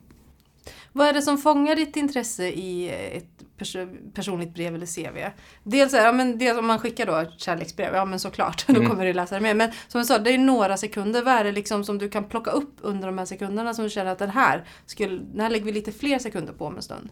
Vad 0.93 1.07
är 1.07 1.13
det 1.13 1.21
som 1.21 1.37
fångar 1.37 1.75
ditt 1.75 1.95
intresse 1.97 2.47
i 2.47 2.89
ett 3.17 3.27
pers- 3.59 4.11
personligt 4.13 4.53
brev 4.53 4.75
eller 4.75 4.85
CV? 4.85 5.31
Dels, 5.63 5.93
är, 5.93 6.05
ja, 6.05 6.11
men 6.11 6.37
dels 6.37 6.59
om 6.59 6.67
man 6.67 6.79
skickar 6.79 7.05
då 7.05 7.15
ett 7.15 7.39
kärleksbrev, 7.39 7.93
ja 7.95 8.05
men 8.05 8.19
såklart, 8.19 8.63
då 8.67 8.75
Mm. 8.75 8.89
kommer 8.89 9.05
du 9.05 9.13
läsa 9.13 9.35
det 9.35 9.41
med. 9.41 9.55
Men 9.57 9.71
som 9.87 9.99
jag 9.99 10.05
sa, 10.07 10.17
det 10.17 10.33
är 10.33 10.37
några 10.37 10.77
sekunder. 10.77 11.21
Vad 11.23 11.33
är 11.33 11.43
det 11.43 11.51
liksom 11.51 11.83
som 11.83 11.97
du 11.97 12.09
kan 12.09 12.23
plocka 12.23 12.51
upp 12.51 12.75
under 12.81 13.07
de 13.07 13.17
här 13.17 13.25
sekunderna 13.25 13.73
som 13.73 13.83
du 13.83 13.89
känner 13.89 14.11
att 14.11 14.19
den 14.19 14.29
här, 14.29 14.63
skulle, 14.85 15.19
den 15.31 15.39
här 15.41 15.49
lägger 15.49 15.65
vi 15.65 15.71
lite 15.71 15.91
fler 15.91 16.19
sekunder 16.19 16.53
på 16.53 16.65
om 16.65 16.75
en 16.75 16.81
stund? 16.81 17.09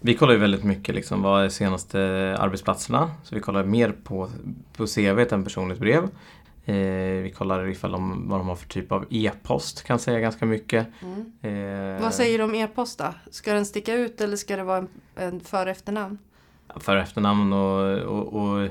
Vi 0.00 0.14
kollar 0.14 0.32
ju 0.32 0.38
väldigt 0.38 0.64
mycket 0.64 0.94
liksom, 0.94 1.22
vad 1.22 1.44
är 1.44 1.48
senaste 1.48 2.00
arbetsplatserna. 2.38 3.10
Så 3.24 3.34
vi 3.34 3.40
kollar 3.40 3.64
mer 3.64 3.92
på, 4.04 4.30
på 4.76 4.86
CV 4.86 5.18
än 5.32 5.44
personligt 5.44 5.78
brev. 5.78 6.08
Eh, 6.68 7.22
vi 7.22 7.32
kollar 7.36 7.68
ifall 7.68 7.92
de, 7.92 8.28
vad 8.28 8.40
de 8.40 8.48
har 8.48 8.56
för 8.56 8.68
typ 8.68 8.92
av 8.92 9.06
e-post, 9.10 9.82
kan 9.84 9.98
säga 9.98 10.20
ganska 10.20 10.46
mycket. 10.46 10.86
Eh, 11.42 12.02
Vad 12.02 12.14
säger 12.14 12.38
du 12.38 12.44
om 12.44 12.54
e-post 12.54 12.98
då? 12.98 13.14
Ska 13.30 13.52
den 13.52 13.66
sticka 13.66 13.94
ut 13.94 14.20
eller 14.20 14.36
ska 14.36 14.56
det 14.56 14.64
vara 14.64 14.78
en, 14.78 14.88
en 15.16 15.40
för 15.40 15.66
och 15.66 15.72
efternamn? 15.72 16.18
För 16.76 16.96
och 16.96 17.02
efternamn 17.02 17.52
och, 17.52 17.98
och, 17.98 18.42
och 18.42 18.68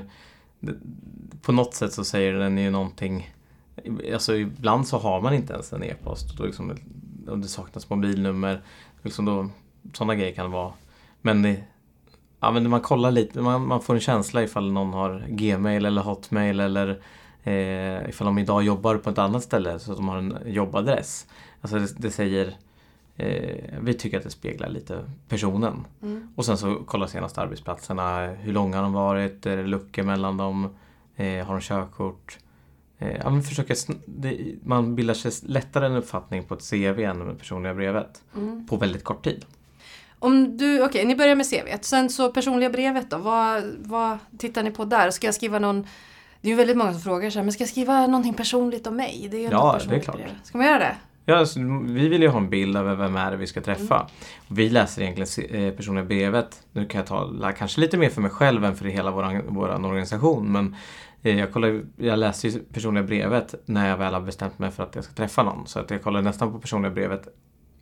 på 1.42 1.52
något 1.52 1.74
sätt 1.74 1.92
så 1.92 2.04
säger 2.04 2.32
den 2.32 2.58
ju 2.58 2.70
någonting. 2.70 3.34
Alltså 4.12 4.36
ibland 4.36 4.88
så 4.88 4.98
har 4.98 5.20
man 5.20 5.34
inte 5.34 5.52
ens 5.52 5.72
en 5.72 5.82
e-post. 5.82 6.38
Liksom, 6.40 6.76
om 7.28 7.40
det 7.40 7.48
saknas 7.48 7.90
mobilnummer. 7.90 8.62
Liksom 9.02 9.24
då, 9.24 9.48
sådana 9.92 10.14
grejer 10.14 10.34
kan 10.34 10.44
det 10.50 10.52
vara. 10.56 10.72
Men, 11.22 11.42
det, 11.42 11.62
ja, 12.40 12.50
men 12.50 12.70
man 12.70 12.80
kollar 12.80 13.10
lite, 13.10 13.40
man, 13.40 13.66
man 13.66 13.80
får 13.82 13.94
en 13.94 14.00
känsla 14.00 14.42
ifall 14.42 14.72
någon 14.72 14.92
har 14.92 15.24
Gmail 15.28 15.86
eller 15.86 16.02
Hotmail 16.02 16.60
eller 16.60 17.02
eh, 17.48 18.08
ifall 18.08 18.24
de 18.24 18.38
idag 18.38 18.62
jobbar 18.62 18.96
på 18.96 19.10
ett 19.10 19.18
annat 19.18 19.42
ställe 19.42 19.78
så 19.78 19.90
att 19.90 19.96
de 19.96 20.08
har 20.08 20.18
en 20.18 20.38
jobbadress. 20.46 21.26
Alltså 21.60 21.78
det, 21.78 21.94
det 21.98 22.10
säger 22.10 22.56
eh, 23.16 23.78
vi 23.80 23.94
tycker 23.94 24.18
att 24.18 24.24
det 24.24 24.30
speglar 24.30 24.68
lite 24.68 25.04
personen. 25.28 25.86
Mm. 26.02 26.28
Och 26.36 26.44
sen 26.44 26.58
så 26.58 26.82
kolla 26.86 27.08
senaste 27.08 27.40
arbetsplatserna. 27.40 28.26
Hur 28.26 28.52
långa 28.52 28.76
har 28.76 28.82
de 28.82 28.92
varit? 28.92 29.46
Är 29.46 29.56
det 29.56 29.62
luckor 29.62 30.02
mellan 30.02 30.36
dem? 30.36 30.68
Eh, 31.16 31.46
har 31.46 31.54
de 31.54 31.60
körkort? 31.60 32.38
Eh, 32.98 33.16
ja, 33.16 33.30
men 33.30 33.42
försöka 33.42 33.74
det, 34.06 34.38
man 34.64 34.94
bildar 34.94 35.14
sig 35.14 35.32
lättare 35.42 35.86
en 35.86 35.96
uppfattning 35.96 36.44
på 36.44 36.54
ett 36.54 36.70
CV 36.70 37.04
än 37.04 37.18
med 37.18 37.38
personliga 37.38 37.74
brevet. 37.74 38.22
Mm. 38.36 38.66
På 38.66 38.76
väldigt 38.76 39.04
kort 39.04 39.24
tid. 39.24 39.44
Om 40.18 40.56
du, 40.56 40.84
okej, 40.84 41.04
ni 41.04 41.16
börjar 41.16 41.34
med 41.34 41.50
CV. 41.50 41.78
Sen 41.80 42.10
så 42.10 42.32
personliga 42.32 42.70
brevet 42.70 43.10
då, 43.10 43.18
vad, 43.18 43.64
vad 43.78 44.18
tittar 44.38 44.62
ni 44.62 44.70
på 44.70 44.84
där? 44.84 45.10
Ska 45.10 45.26
jag 45.26 45.34
skriva 45.34 45.58
någon 45.58 45.86
det 46.40 46.48
är 46.48 46.50
ju 46.50 46.56
väldigt 46.56 46.76
många 46.76 46.92
som 46.92 47.00
frågar 47.00 47.30
så 47.30 47.38
här, 47.38 47.44
men 47.44 47.52
ska 47.52 47.62
jag 47.62 47.68
skriva 47.68 48.06
någonting 48.06 48.34
personligt 48.34 48.86
om 48.86 48.96
mig? 48.96 49.28
Det 49.30 49.36
är 49.36 49.40
ju 49.40 49.48
Ja, 49.50 49.78
det 49.88 49.96
är 49.96 50.00
klart. 50.00 50.16
brev. 50.16 50.28
Ska 50.42 50.58
man 50.58 50.66
göra 50.66 50.78
det? 50.78 50.96
Ja, 51.24 51.36
alltså, 51.36 51.60
vi 51.84 52.08
vill 52.08 52.22
ju 52.22 52.28
ha 52.28 52.38
en 52.38 52.50
bild 52.50 52.76
av 52.76 52.98
vem 52.98 53.16
är 53.16 53.30
det 53.30 53.36
vi 53.36 53.46
ska 53.46 53.60
träffa. 53.60 54.06
Vi 54.48 54.70
läser 54.70 55.02
egentligen 55.02 55.66
eh, 55.66 55.74
personliga 55.74 56.04
brevet. 56.04 56.62
Nu 56.72 56.86
kan 56.86 56.98
jag 56.98 57.06
tala 57.06 57.52
kanske 57.52 57.80
lite 57.80 57.96
mer 57.96 58.10
för 58.10 58.20
mig 58.20 58.30
själv 58.30 58.64
än 58.64 58.76
för 58.76 58.84
hela 58.84 59.10
vår 59.10 59.50
våran 59.52 59.84
organisation. 59.84 60.52
Men 60.52 60.76
Eh, 61.22 61.38
jag, 61.38 61.52
kollar, 61.52 61.82
jag 61.96 62.18
läser 62.18 62.48
ju 62.48 62.58
personliga 62.58 63.04
brevet 63.04 63.54
när 63.64 63.88
jag 63.88 63.96
väl 63.96 64.14
har 64.14 64.20
bestämt 64.20 64.58
mig 64.58 64.70
för 64.70 64.82
att 64.82 64.94
jag 64.94 65.04
ska 65.04 65.14
träffa 65.14 65.42
någon. 65.42 65.66
Så 65.66 65.80
att 65.80 65.90
jag 65.90 66.02
kollar 66.02 66.22
nästan 66.22 66.52
på 66.52 66.58
personliga 66.58 66.92
brevet 66.92 67.28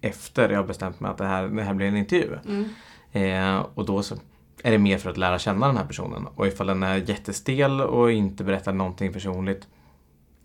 efter 0.01 0.49
jag 0.51 0.59
har 0.59 0.67
bestämt 0.67 1.01
mig 1.01 1.11
att 1.11 1.19
det 1.19 1.27
här, 1.27 1.49
det 1.49 1.63
här 1.63 1.75
blir 1.75 1.87
en 1.87 1.97
intervju. 1.97 2.39
Mm. 2.49 2.69
Eh, 3.13 3.67
och 3.75 3.87
då 3.87 4.03
så 4.03 4.15
är 4.63 4.71
det 4.71 4.79
mer 4.79 4.99
för 4.99 5.11
att 5.11 5.17
lära 5.17 5.39
känna 5.39 5.67
den 5.67 5.77
här 5.77 5.85
personen. 5.85 6.27
Och 6.27 6.47
ifall 6.47 6.67
den 6.67 6.83
är 6.83 6.97
jättestel 6.97 7.81
och 7.81 8.13
inte 8.13 8.45
berättar 8.45 8.73
någonting 8.73 9.13
personligt, 9.13 9.69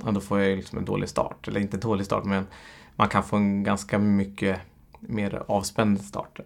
ja, 0.06 0.12
då 0.12 0.20
får 0.22 0.40
jag 0.40 0.56
liksom 0.58 0.78
en 0.78 0.86
dålig 0.86 1.10
start. 1.10 1.48
Eller 1.48 1.60
inte 1.60 1.78
dålig 1.78 2.06
start, 2.06 2.24
men 2.26 2.48
man 2.96 3.08
kan 3.10 3.24
få 3.24 3.36
en 3.36 3.64
ganska 3.64 4.00
mycket 4.00 4.60
mer 5.00 5.44
avspänd 5.48 6.02
start. 6.02 6.40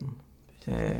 Eh, 0.65 0.97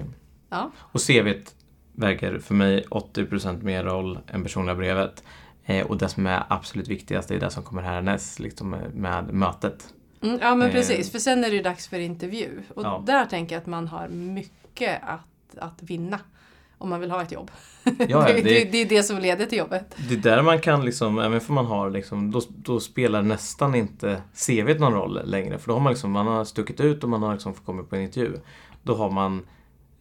Ja. 0.50 0.72
och 0.78 1.02
CVt 1.02 1.56
väger 1.94 2.40
för 2.40 2.54
mig 2.54 2.86
80% 2.92 3.64
mer 3.64 3.84
roll 3.84 4.20
än 4.28 4.44
personliga 4.44 4.76
brevet. 4.76 5.24
Eh, 5.66 5.86
och 5.86 5.98
det 5.98 6.10
som 6.10 6.28
är 6.28 6.44
absolut 6.50 6.88
viktigast 6.88 7.32
är 7.32 7.40
det 7.40 7.50
som 7.50 7.64
kommer 7.64 7.82
härnäst, 7.82 8.40
liksom 8.40 8.70
med, 8.70 8.96
med 8.96 9.34
mötet. 9.34 9.94
Mm, 10.22 10.40
ja 10.42 10.56
men 10.56 10.68
Eh. 10.68 10.74
precis, 10.74 11.12
för 11.12 11.20
sen 11.20 11.44
är 11.44 11.50
det 11.50 11.56
ju 11.56 11.62
dags 11.62 11.88
för 11.88 12.00
intervju. 12.00 12.50
Och 12.76 12.84
Ja. 12.84 13.04
där 13.06 13.26
tänker 13.26 13.56
jag 13.56 13.62
att 13.62 13.68
man 13.68 13.88
har 13.88 14.08
mycket 14.08 15.02
att, 15.04 15.58
att 15.58 15.84
vinna. 15.84 16.20
Om 16.86 16.90
man 16.90 17.00
vill 17.00 17.12
ha 17.12 17.22
ett 17.22 17.32
jobb. 17.32 17.52
Ja, 17.84 17.94
det, 18.28 18.34
det- 18.34 18.42
det, 18.42 18.64
det 18.72 18.82
är 18.82 18.86
det 18.90 19.04
som 19.04 19.18
leder 19.20 19.46
till 19.46 19.58
jobbet. 19.58 19.96
Det 20.10 20.14
är 20.14 20.18
där 20.18 20.42
man 20.42 20.60
kan 20.60 20.86
liksom, 20.86 21.20
även 21.20 21.42
för 21.42 21.54
man 21.54 21.66
har 21.66 21.90
liksom, 21.90 22.32
då, 22.32 22.42
då 22.48 22.80
spelar 22.80 23.22
nästan 23.22 23.76
inte 23.76 24.22
CVt 24.48 24.80
någon 24.80 24.94
roll 24.94 25.22
längre. 25.26 25.58
För 25.58 25.68
då 25.68 25.74
har 25.74 25.80
man 25.82 25.92
liksom, 25.92 26.12
man 26.12 26.28
har 26.28 26.46
stuckit 26.46 26.80
ut 26.82 27.04
och 27.04 27.10
man 27.10 27.24
har 27.24 27.34
liksom 27.34 27.54
fått 27.54 27.66
komma 27.66 27.84
på 27.84 27.96
en 27.96 28.02
intervju. 28.02 28.34
Då 28.84 28.96
har 28.96 29.10
man 29.12 29.42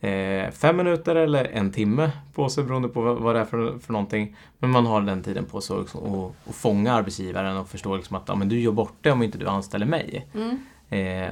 eh, 0.00 0.50
fem 0.50 0.76
minuter 0.76 1.16
eller 1.16 1.44
en 1.44 1.72
timme 1.72 2.10
på 2.34 2.48
sig 2.48 2.64
beroende 2.64 2.88
på 2.88 3.00
vad, 3.14 3.34
det 3.34 3.40
är 3.40 3.44
för, 3.44 3.78
för 3.78 3.92
någonting. 3.92 4.36
Men 4.58 4.70
man 4.70 4.86
har 4.86 5.00
den 5.00 5.22
tiden 5.22 5.44
på 5.44 5.60
sig 5.60 5.76
liksom, 5.78 6.14
att 6.14 6.48
att 6.48 6.54
fånga 6.54 6.92
arbetsgivaren 6.92 7.56
och 7.56 7.68
förstå 7.68 7.96
liksom 7.96 8.16
att 8.16 8.24
ja, 8.26 8.34
men 8.34 8.48
du 8.48 8.60
gör 8.60 8.72
bort 8.72 8.94
det 9.00 9.10
om 9.10 9.22
inte 9.22 9.38
du 9.38 9.46
anställer 9.46 9.86
mig. 9.86 10.26
Mm. 10.34 10.58
Eh, 10.88 11.28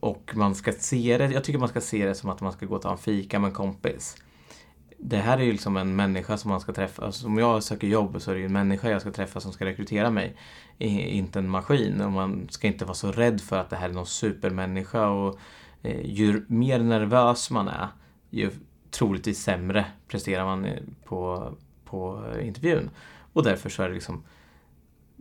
och 0.00 0.30
man 0.34 0.54
ska 0.54 0.72
se 0.72 1.18
det, 1.18 1.26
jag 1.26 1.44
tycker 1.44 1.58
man 1.58 1.68
ska 1.68 1.80
se 1.80 2.06
det 2.06 2.14
som 2.14 2.30
att 2.30 2.40
man 2.40 2.52
ska 2.52 2.66
gå 2.66 2.74
och 2.74 2.82
ta 2.82 2.92
en 2.92 2.98
fika 2.98 3.38
med 3.38 3.48
en 3.48 3.54
kompis. 3.54 4.16
Det 5.02 5.16
här 5.16 5.38
är 5.38 5.42
ju 5.42 5.52
liksom 5.52 5.76
en 5.76 5.96
människa 5.96 6.36
som 6.36 6.50
man 6.50 6.60
ska 6.60 6.72
träffa. 6.72 7.04
Alltså, 7.04 7.26
om 7.26 7.38
jag 7.38 7.62
söker 7.62 7.86
jobb 7.86 8.22
så 8.22 8.30
är 8.30 8.34
det 8.34 8.40
ju 8.40 8.46
en 8.46 8.52
människa 8.52 8.90
jag 8.90 9.00
ska 9.00 9.10
träffa 9.10 9.40
som 9.40 9.52
ska 9.52 9.64
rekrytera 9.64 10.10
mig. 10.10 10.36
I- 10.78 11.08
Inte 11.18 11.38
en 11.38 11.48
maskin. 11.48 12.00
Och 12.00 12.12
man 12.12 12.46
ska 12.50 12.66
inte 12.66 12.84
vara 12.84 12.94
så 12.94 13.12
rädd 13.12 13.40
för 13.40 13.56
att 13.58 13.70
det 13.70 13.76
här 13.76 13.88
är 13.88 13.92
någon 13.92 14.06
supermänniska. 14.06 15.08
Och, 15.08 15.38
eh, 15.82 16.00
ju 16.06 16.44
mer 16.48 16.78
nervös 16.78 17.50
man 17.50 17.68
är, 17.68 17.88
ju 18.30 18.50
troligtvis 18.90 19.42
sämre 19.42 19.86
presterar 20.08 20.44
man 20.44 20.66
på, 21.04 21.52
på 21.84 22.24
intervjun. 22.42 22.90
Och 23.32 23.42
därför 23.42 23.68
så 23.70 23.82
är 23.82 23.88
det 23.88 23.94
liksom 23.94 24.22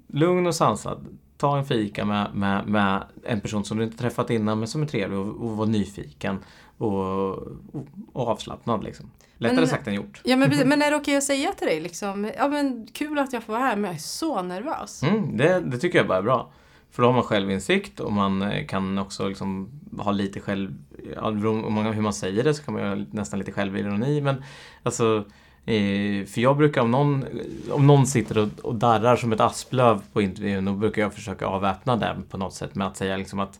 lugn 0.07 0.47
och 0.47 0.55
sansad. 0.55 1.05
Ta 1.37 1.57
en 1.57 1.65
fika 1.65 2.05
med, 2.05 2.31
med, 2.35 2.67
med 2.67 3.03
en 3.23 3.41
person 3.41 3.65
som 3.65 3.77
du 3.77 3.83
inte 3.83 3.97
träffat 3.97 4.29
innan 4.29 4.59
men 4.59 4.67
som 4.67 4.81
är 4.81 4.85
trevlig 4.87 5.19
och, 5.19 5.27
och 5.27 5.57
var 5.57 5.65
nyfiken 5.65 6.37
och, 6.77 6.93
och, 6.93 7.87
och 8.13 8.27
avslappnad. 8.27 8.83
Liksom. 8.83 9.11
Lättare 9.39 9.59
Men- 9.59 9.67
sagt 9.67 9.87
än 9.87 9.93
gjort. 9.93 10.21
Ja, 10.23 10.35
men, 10.35 10.49
men 10.69 10.81
är 10.81 10.91
det 10.91 10.97
okej 10.97 11.17
att 11.17 11.23
säga 11.23 11.51
till 11.51 11.67
dig 11.67 11.79
liksom, 11.79 12.31
ja 12.37 12.47
men 12.47 12.87
kul 12.93 13.19
att 13.19 13.33
jag 13.33 13.43
får 13.43 13.53
vara 13.53 13.63
här 13.63 13.75
men 13.75 13.83
jag 13.83 13.95
är 13.95 13.99
så 13.99 14.41
nervös. 14.41 15.03
Mm, 15.03 15.37
det, 15.37 15.59
det 15.59 15.77
tycker 15.77 15.97
jag 15.97 16.07
bara 16.07 16.17
är 16.17 16.21
bra. 16.21 16.51
För 16.91 17.01
då 17.01 17.07
har 17.07 17.13
man 17.13 17.23
självinsikt 17.23 17.99
och 17.99 18.13
man 18.13 18.41
eh, 18.41 18.65
kan 18.65 18.97
också 18.97 19.27
liksom 19.27 19.69
ha 19.97 20.11
lite 20.11 20.39
själv... 20.39 20.73
ja, 21.15 21.31
beroende 21.31 21.91
hur 21.91 22.01
man 22.01 22.13
säger 22.13 22.43
det 22.43 22.53
så 22.53 22.63
kan 22.63 22.73
man 22.73 22.83
ha 22.83 23.05
nästan 23.11 23.39
lite 23.39 23.51
självironi. 23.51 24.21
Men 24.21 24.43
alltså, 24.83 25.23
eh, 25.65 26.25
för 26.25 26.39
jag 26.41 26.57
brukar 26.57 26.81
om 26.81 26.91
någon, 26.91 27.25
om 27.71 27.87
någon 27.87 28.07
sitter 28.07 28.37
och, 28.37 28.49
och 28.61 28.75
darrar 28.75 29.15
som 29.15 29.33
ett 29.33 29.41
asplöv 29.41 30.01
på 30.13 30.21
intervjun 30.21 30.65
då 30.65 30.73
brukar 30.73 31.01
jag 31.01 31.13
försöka 31.13 31.45
avväpna 31.45 31.95
den 31.95 32.23
på 32.23 32.37
något 32.37 32.53
sätt 32.53 32.75
med 32.75 32.87
att 32.87 32.97
säga 32.97 33.17
liksom 33.17 33.39
att 33.39 33.59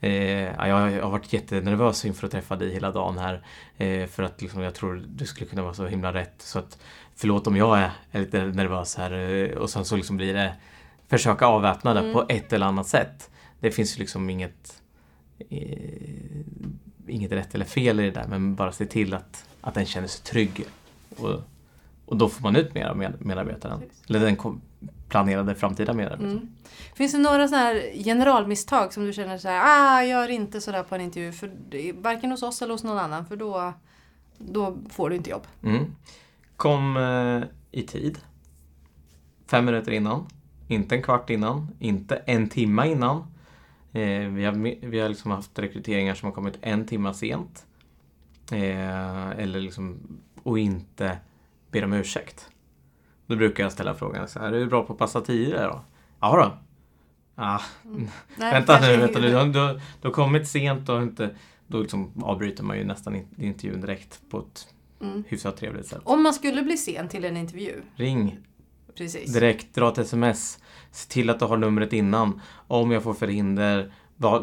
Eh, 0.00 0.10
ja, 0.44 0.66
jag 0.90 1.02
har 1.02 1.10
varit 1.10 1.32
jättenervös 1.32 2.04
inför 2.04 2.26
att 2.26 2.32
träffa 2.32 2.56
dig 2.56 2.72
hela 2.72 2.92
dagen 2.92 3.18
här. 3.18 3.42
Eh, 3.76 4.06
för 4.06 4.22
att 4.22 4.42
liksom, 4.42 4.62
jag 4.62 4.74
tror 4.74 5.04
du 5.08 5.26
skulle 5.26 5.50
kunna 5.50 5.62
vara 5.62 5.74
så 5.74 5.86
himla 5.86 6.12
rätt. 6.12 6.34
Så 6.38 6.58
att 6.58 6.78
förlåt 7.16 7.46
om 7.46 7.56
jag 7.56 7.78
är, 7.78 7.90
är 8.12 8.20
lite 8.20 8.44
nervös 8.44 8.96
här. 8.96 9.12
Eh, 9.12 9.56
och 9.56 9.70
sen 9.70 9.84
så 9.84 9.96
liksom 9.96 10.16
blir 10.16 10.34
det 10.34 10.54
försöka 11.08 11.46
avväpna 11.46 11.94
det 11.94 12.00
Mm. 12.00 12.12
på 12.12 12.24
ett 12.28 12.52
eller 12.52 12.66
annat 12.66 12.86
sätt. 12.86 13.30
Det 13.60 13.70
finns 13.70 13.96
ju 13.96 13.98
liksom 13.98 14.30
inget 14.30 14.82
eh, 15.50 15.78
inget 17.06 17.32
rätt 17.32 17.54
eller 17.54 17.64
fel 17.64 18.00
i 18.00 18.02
det 18.02 18.10
där 18.10 18.26
men 18.28 18.54
bara 18.54 18.72
se 18.72 18.86
till 18.86 19.14
att, 19.14 19.44
att 19.60 19.74
den 19.74 19.86
känner 19.86 20.08
sig 20.08 20.24
trygg. 20.24 20.64
Och, 21.16 21.40
och 22.06 22.16
då 22.16 22.28
får 22.28 22.42
man 22.42 22.56
ut 22.56 22.74
mer 22.74 22.86
av 22.86 22.96
med, 22.96 23.14
medarbetaren. 23.18 23.82
Eller 24.08 24.20
den 24.20 24.36
kom, 24.36 24.60
planerade 25.08 25.54
framtida 25.54 25.92
medarbetaren. 25.92 26.32
Mm. 26.32 26.48
Finns 26.94 27.12
det 27.12 27.18
några 27.18 27.48
sådana 27.48 27.64
här 27.64 28.04
generalmisstag 28.04 28.92
som 28.92 29.04
du 29.04 29.12
känner 29.12 29.38
så 29.38 29.48
här, 29.48 29.62
ah, 29.64 30.04
gör 30.04 30.28
inte 30.28 30.60
sådär 30.60 30.82
på 30.82 30.94
en 30.94 31.00
intervju, 31.00 31.32
för 31.32 31.50
varken 32.02 32.30
hos 32.30 32.42
oss 32.42 32.62
eller 32.62 32.74
hos 32.74 32.84
någon 32.84 32.98
annan, 32.98 33.26
för 33.26 33.36
då, 33.36 33.72
då 34.38 34.76
får 34.90 35.10
du 35.10 35.16
inte 35.16 35.30
jobb. 35.30 35.46
Mm. 35.62 35.84
Kom 36.56 36.96
eh, 36.96 37.42
i 37.70 37.82
tid. 37.82 38.18
Fem 39.46 39.64
minuter 39.64 39.92
innan. 39.92 40.26
Inte 40.68 40.94
en 40.94 41.02
kvart 41.02 41.30
innan. 41.30 41.68
Inte 41.78 42.16
en 42.16 42.48
timma 42.48 42.86
innan. 42.86 43.16
Eh, 43.92 44.28
vi 44.28 44.44
har, 44.44 44.86
vi 44.86 45.00
har 45.00 45.08
liksom 45.08 45.30
haft 45.30 45.58
rekryteringar 45.58 46.14
som 46.14 46.26
har 46.26 46.34
kommit 46.34 46.58
en 46.60 46.86
timma 46.86 47.14
sent. 47.14 47.66
Eh, 48.52 49.30
eller 49.30 49.60
liksom, 49.60 49.98
och 50.42 50.58
inte 50.58 51.18
ber 51.70 51.84
om 51.84 51.92
ursäkt. 51.92 52.48
Då 53.28 53.36
brukar 53.36 53.62
jag 53.62 53.72
ställa 53.72 53.94
frågan 53.94 54.28
så 54.28 54.38
här, 54.38 54.46
är 54.52 54.58
du 54.60 54.66
bra 54.66 54.82
på 54.82 54.92
att 54.92 54.98
passa 54.98 55.20
tider 55.20 55.68
då? 55.68 55.80
Ja 56.20 56.36
då. 56.36 56.58
Ah, 57.42 57.60
Nej, 58.36 58.52
vänta 58.52 58.80
nu, 58.80 58.96
vänta 58.96 59.18
nu. 59.20 59.30
Du, 59.30 59.44
du, 59.44 59.80
du 60.00 60.08
har 60.08 60.10
kommit 60.10 60.48
sent 60.48 60.88
och 60.88 61.02
inte... 61.02 61.30
Då 61.66 61.80
liksom 61.80 62.12
avbryter 62.22 62.62
man 62.64 62.78
ju 62.78 62.84
nästan 62.84 63.14
in- 63.16 63.28
intervjun 63.38 63.80
direkt 63.80 64.20
på 64.30 64.38
ett 64.38 64.68
Mm. 65.00 65.24
hyfsat 65.28 65.56
trevligt 65.56 65.86
sätt. 65.86 66.00
Om 66.04 66.22
man 66.22 66.34
skulle 66.34 66.62
bli 66.62 66.76
sen 66.76 67.08
till 67.08 67.24
en 67.24 67.36
intervju, 67.36 67.82
Ring 67.96 68.38
precis. 68.96 69.32
direkt, 69.32 69.74
dra 69.74 69.88
ett 69.88 69.98
sms. 69.98 70.58
Se 70.90 71.12
till 71.12 71.30
att 71.30 71.38
du 71.38 71.44
har 71.44 71.56
numret 71.56 71.92
innan. 71.92 72.40
Om 72.66 72.90
jag 72.90 73.02
får 73.02 73.14
förhinder, 73.14 73.92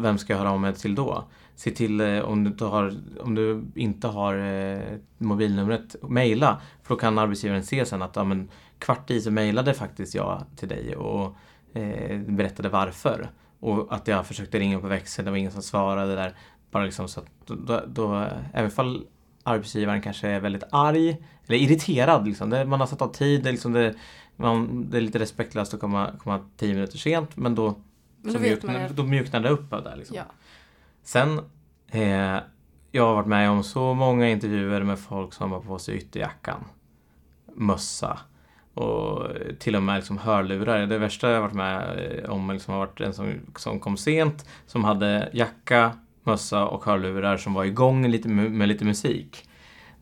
vem 0.00 0.18
ska 0.18 0.32
jag 0.32 0.38
höra 0.38 0.50
av 0.50 0.60
mig 0.60 0.74
till 0.74 0.94
då? 0.94 1.24
Se 1.56 1.70
till 1.70 2.00
eh, 2.00 2.18
om 2.20 2.44
du 2.44 2.50
inte 2.50 2.64
har, 2.64 2.94
om 3.20 3.34
du 3.34 3.64
inte 3.74 4.08
har 4.08 4.34
eh, 4.38 4.80
mobilnumret, 5.18 5.96
mejla. 6.02 6.60
För 6.82 6.94
då 6.94 7.00
kan 7.00 7.18
arbetsgivaren 7.18 7.64
se 7.64 7.86
sen 7.86 8.02
att 8.02 8.16
ja, 8.16 8.24
men, 8.24 8.48
kvart 8.78 9.10
i 9.10 9.20
så 9.20 9.30
mejlade 9.30 9.74
faktiskt 9.74 10.14
jag 10.14 10.44
till 10.56 10.68
dig 10.68 10.96
och 10.96 11.36
eh, 11.72 12.18
berättade 12.18 12.68
varför. 12.68 13.30
Och 13.60 13.94
att 13.94 14.08
jag 14.08 14.26
försökte 14.26 14.58
ringa 14.58 14.80
på 14.80 14.86
växeln, 14.86 15.24
det 15.24 15.30
var 15.30 15.38
ingen 15.38 15.52
som 15.52 15.62
svarade 15.62 16.14
där. 16.14 16.34
Bara 16.70 16.84
liksom 16.84 17.08
så 17.08 17.20
att 17.20 17.26
då, 17.46 17.82
då, 17.86 18.26
även 18.52 18.70
fall 18.70 19.06
arbetsgivaren 19.42 20.02
kanske 20.02 20.28
är 20.28 20.40
väldigt 20.40 20.64
arg 20.70 21.22
eller 21.46 21.58
irriterad. 21.58 22.28
Liksom. 22.28 22.50
Det, 22.50 22.64
man 22.64 22.80
har 22.80 22.86
satt 22.86 23.02
av 23.02 23.12
tid, 23.12 23.42
det 23.42 23.50
är, 23.50 23.52
liksom 23.52 23.72
det, 23.72 23.94
man, 24.36 24.90
det 24.90 24.96
är 24.96 25.00
lite 25.00 25.18
respektlöst 25.18 25.74
att 25.74 25.80
komma, 25.80 26.10
komma 26.18 26.40
tio 26.56 26.74
minuter 26.74 26.98
sent 26.98 27.36
men 27.36 27.54
då, 27.54 27.74
Men 28.22 28.34
då 28.34 28.40
mjuknar, 28.40 28.88
då 28.88 29.02
mjuknar 29.02 29.40
det 29.40 29.48
upp 29.48 29.70
det. 29.70 29.96
Liksom. 29.96 30.16
Ja. 30.16 30.24
Sen, 31.02 31.40
eh, 31.88 32.38
jag 32.92 33.06
har 33.06 33.14
varit 33.14 33.26
med 33.26 33.50
om 33.50 33.62
så 33.62 33.94
många 33.94 34.28
intervjuer 34.28 34.82
med 34.82 34.98
folk 34.98 35.32
som 35.32 35.52
har 35.52 35.60
på 35.60 35.78
sig 35.78 35.96
ytterjackan, 35.96 36.64
mössa 37.54 38.18
och 38.76 39.28
till 39.58 39.76
och 39.76 39.82
med 39.82 39.96
liksom 39.96 40.18
hörlurar. 40.18 40.86
Det 40.86 40.98
värsta 40.98 41.28
jag 41.28 41.36
har 41.36 41.42
varit 41.42 41.54
med 41.54 42.26
om 42.28 42.50
liksom 42.50 42.74
har 42.74 42.80
varit 42.80 43.00
en 43.00 43.14
som, 43.14 43.32
som 43.56 43.80
kom 43.80 43.96
sent, 43.96 44.48
som 44.66 44.84
hade 44.84 45.30
jacka, 45.32 45.92
mössa 46.22 46.66
och 46.66 46.84
hörlurar 46.84 47.36
som 47.36 47.54
var 47.54 47.64
igång 47.64 48.08
lite 48.08 48.28
med, 48.28 48.68
lite 48.68 48.84
musik. 48.84 49.48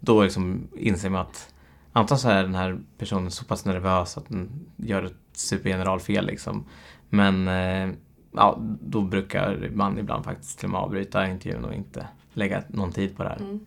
Då 0.01 0.23
liksom 0.23 0.69
inser 0.77 1.11
man 1.11 1.21
att 1.21 1.55
antagligen 1.93 2.19
så 2.19 2.29
är 2.29 2.43
den 2.43 2.55
här 2.55 2.79
personen 2.99 3.31
så 3.31 3.45
pass 3.45 3.65
nervös 3.65 4.19
att 4.19 4.29
den 4.29 4.67
gör 4.77 5.03
ett 5.03 5.17
supergeneralfel 5.33 6.27
liksom. 6.27 6.65
Men 7.09 7.49
eh, 7.49 7.95
ja, 8.33 8.59
då 8.81 9.03
brukar 9.03 9.71
man 9.75 9.99
ibland 9.99 10.25
faktiskt 10.25 10.59
till 10.59 10.67
och 10.67 10.73
med 10.73 10.81
avbryta 10.81 11.29
intervjun 11.29 11.65
och 11.65 11.75
inte 11.75 12.07
lägga 12.33 12.63
någon 12.69 12.93
tid 12.93 13.17
på 13.17 13.23
det 13.23 13.29
här. 13.29 13.41
Mm. 13.41 13.61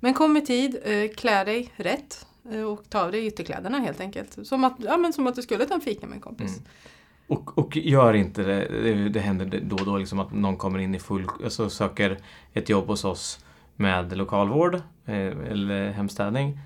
Men 0.00 0.14
kom 0.14 0.36
i 0.36 0.40
tid, 0.40 0.78
eh, 0.84 1.10
klä 1.16 1.44
dig 1.44 1.72
rätt 1.76 2.26
och 2.42 2.90
ta 2.90 3.00
av 3.00 3.12
dig 3.12 3.26
ytterkläderna 3.26 3.78
helt 3.78 4.00
enkelt. 4.00 4.46
Som 4.46 4.64
att, 4.64 4.74
ja, 4.78 4.96
men 4.96 5.12
som 5.12 5.26
att 5.26 5.34
du 5.34 5.42
skulle 5.42 5.66
ta 5.66 5.74
en 5.74 5.80
fika 5.80 6.06
med 6.06 6.14
en 6.14 6.20
kompis. 6.20 6.56
Mm. 6.56 6.68
Och, 7.26 7.58
och 7.58 7.76
gör 7.76 8.14
inte 8.14 8.42
det, 8.42 8.68
det, 8.82 9.08
det 9.08 9.20
händer 9.20 9.60
då 9.64 9.76
och 9.76 9.84
då 9.84 9.96
liksom 9.96 10.18
att 10.18 10.32
någon 10.32 10.56
kommer 10.56 10.78
in 10.78 10.94
i 10.94 10.98
full, 10.98 11.26
alltså 11.44 11.70
söker 11.70 12.18
ett 12.52 12.68
jobb 12.68 12.86
hos 12.86 13.04
oss 13.04 13.44
med 13.76 14.16
lokalvård 14.16 14.74
eh, 14.74 15.14
eller 15.50 15.90
hemstädning, 15.90 16.58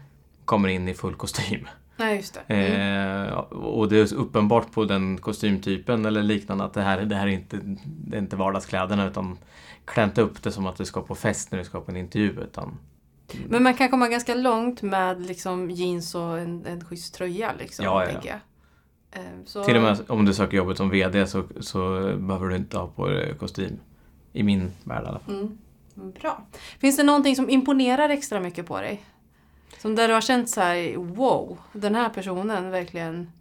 kommer 0.44 0.68
in 0.68 0.88
i 0.88 0.94
full 0.94 1.14
kostym. 1.14 1.68
Nej, 1.96 2.16
just 2.16 2.34
det. 2.34 2.54
Mm. 2.54 3.28
Eh, 3.28 3.34
och 3.38 3.88
det 3.88 3.98
är 3.98 4.14
uppenbart 4.14 4.72
på 4.72 4.84
den 4.84 5.18
kostymtypen 5.18 6.06
eller 6.06 6.22
liknande 6.22 6.64
att 6.64 6.74
det 6.74 6.82
här, 6.82 7.00
det 7.02 7.14
här 7.14 7.26
är, 7.26 7.30
inte, 7.30 7.58
det 7.84 8.16
är 8.16 8.20
inte 8.20 8.36
vardagskläderna 8.36 9.06
utan 9.06 9.38
klä 9.84 10.04
inte 10.04 10.22
upp 10.22 10.42
det 10.42 10.52
som 10.52 10.66
att 10.66 10.76
du 10.76 10.84
ska 10.84 11.00
på 11.00 11.14
fest 11.14 11.52
när 11.52 11.58
du 11.58 11.64
ska 11.64 11.80
på 11.80 11.90
en 11.90 11.96
intervju 11.96 12.40
utan 12.40 12.78
Men 13.48 13.62
man 13.62 13.74
kan 13.74 13.88
komma 13.88 14.08
ganska 14.08 14.34
långt 14.34 14.82
med 14.82 15.26
liksom 15.26 15.70
jeans 15.70 16.14
och 16.14 16.38
en, 16.38 16.66
en 16.66 16.84
schysst 16.84 17.14
tröja. 17.14 17.52
Liksom, 17.58 17.84
Ja, 17.84 18.02
ja, 18.02 18.06
ja. 18.06 18.12
tänker 18.12 18.28
jag. 18.28 18.38
Eh, 19.22 19.44
så... 19.44 19.64
Till 19.64 19.76
och 19.76 19.82
med 19.82 19.98
om 20.08 20.24
du 20.24 20.34
söker 20.34 20.56
jobbet 20.56 20.76
som 20.76 20.90
VD 20.90 21.26
så, 21.26 21.44
så 21.60 21.78
behöver 22.16 22.48
du 22.48 22.56
inte 22.56 22.78
ha 22.78 22.86
på 22.86 23.08
dig 23.08 23.34
kostym. 23.38 23.78
I 24.32 24.42
min 24.42 24.72
värld 24.84 25.04
i 25.04 25.06
alla 25.06 25.18
fall. 25.18 25.34
Mm. 25.34 25.58
Bra. 26.20 26.46
Finns 26.78 26.96
det 26.96 27.02
någonting 27.02 27.36
som 27.36 27.50
imponerar 27.50 28.08
extra 28.08 28.40
mycket 28.40 28.66
på 28.66 28.80
dig? 28.80 29.04
Som 29.78 29.94
där 29.94 30.08
du 30.08 30.14
har 30.14 30.20
känt 30.20 30.50
så 30.50 30.60
här, 30.60 30.96
wow, 30.96 31.58
den 31.72 31.94
här 31.94 32.08
personen 32.08 32.70
verkligen... 32.70 33.32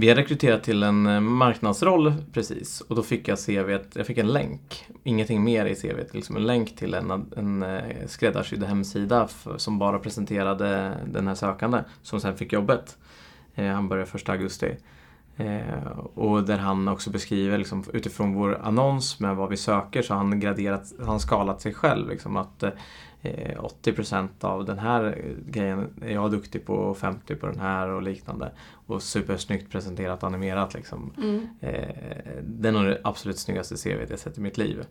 Vi 0.00 0.08
har 0.08 0.16
rekryterat 0.16 0.64
till 0.64 0.82
en 0.82 1.06
eh, 1.06 1.20
marknadsroll 1.20 2.14
precis 2.32 2.80
och 2.80 2.96
då 2.96 3.02
fick 3.02 3.28
jag 3.28 3.38
CV, 3.38 3.78
jag 3.94 4.06
fick 4.06 4.18
en 4.18 4.32
länk. 4.32 4.86
Ingenting 5.04 5.44
mer 5.44 5.66
i 5.66 5.74
CV, 5.74 5.98
liksom 6.12 6.36
en 6.36 6.46
länk 6.46 6.76
till 6.76 6.94
en, 6.94 7.10
en 7.36 7.62
eh, 7.62 8.06
skräddarsydd 8.06 8.64
hemsida 8.64 9.28
för, 9.28 9.58
som 9.58 9.78
bara 9.78 9.98
presenterade 9.98 10.96
den 11.06 11.26
här 11.26 11.34
sökande 11.34 11.78
som 12.02 12.20
sen 12.20 12.36
fick 12.36 12.52
jobbet. 12.52 12.96
Eh, 13.54 13.66
han 13.66 13.88
började 13.88 14.10
första 14.10 14.32
augusti. 14.32 14.76
Eh, 15.36 15.98
och 16.14 16.44
där 16.44 16.58
han 16.58 16.88
också 16.88 17.10
beskriver 17.10 17.58
liksom, 17.58 17.84
utifrån 17.92 18.34
vår 18.34 18.58
annons 18.62 19.20
med 19.20 19.36
vad 19.36 19.50
vi 19.50 19.56
söker 19.56 20.02
så 20.02 20.14
har 20.14 20.18
han 20.18 20.40
graderat, 20.40 20.92
han 21.06 21.20
skalat 21.20 21.60
sig 21.60 21.74
själv. 21.74 22.08
Liksom, 22.08 22.36
att 22.36 22.62
eh, 22.62 22.70
80% 23.22 24.28
av 24.40 24.64
den 24.64 24.78
här 24.78 25.34
grejen 25.46 25.90
är 26.02 26.14
jag 26.14 26.30
duktig 26.30 26.66
på 26.66 26.74
och 26.74 26.96
50% 26.96 27.34
på 27.34 27.46
den 27.46 27.60
här 27.60 27.88
och 27.88 28.02
liknande. 28.02 28.52
Och 28.70 29.02
supersnyggt 29.02 29.72
presenterat 29.72 30.22
animerat. 30.22 30.74
Liksom. 30.74 31.12
Mm. 31.16 31.48
Eh, 31.60 32.42
det 32.42 32.68
är 32.68 32.72
nog 32.72 32.84
det 32.84 33.00
absolut 33.04 33.38
snyggaste 33.38 33.76
CV 33.76 34.10
jag 34.10 34.18
sett 34.18 34.38
i 34.38 34.40
mitt 34.40 34.58
liv. 34.58 34.84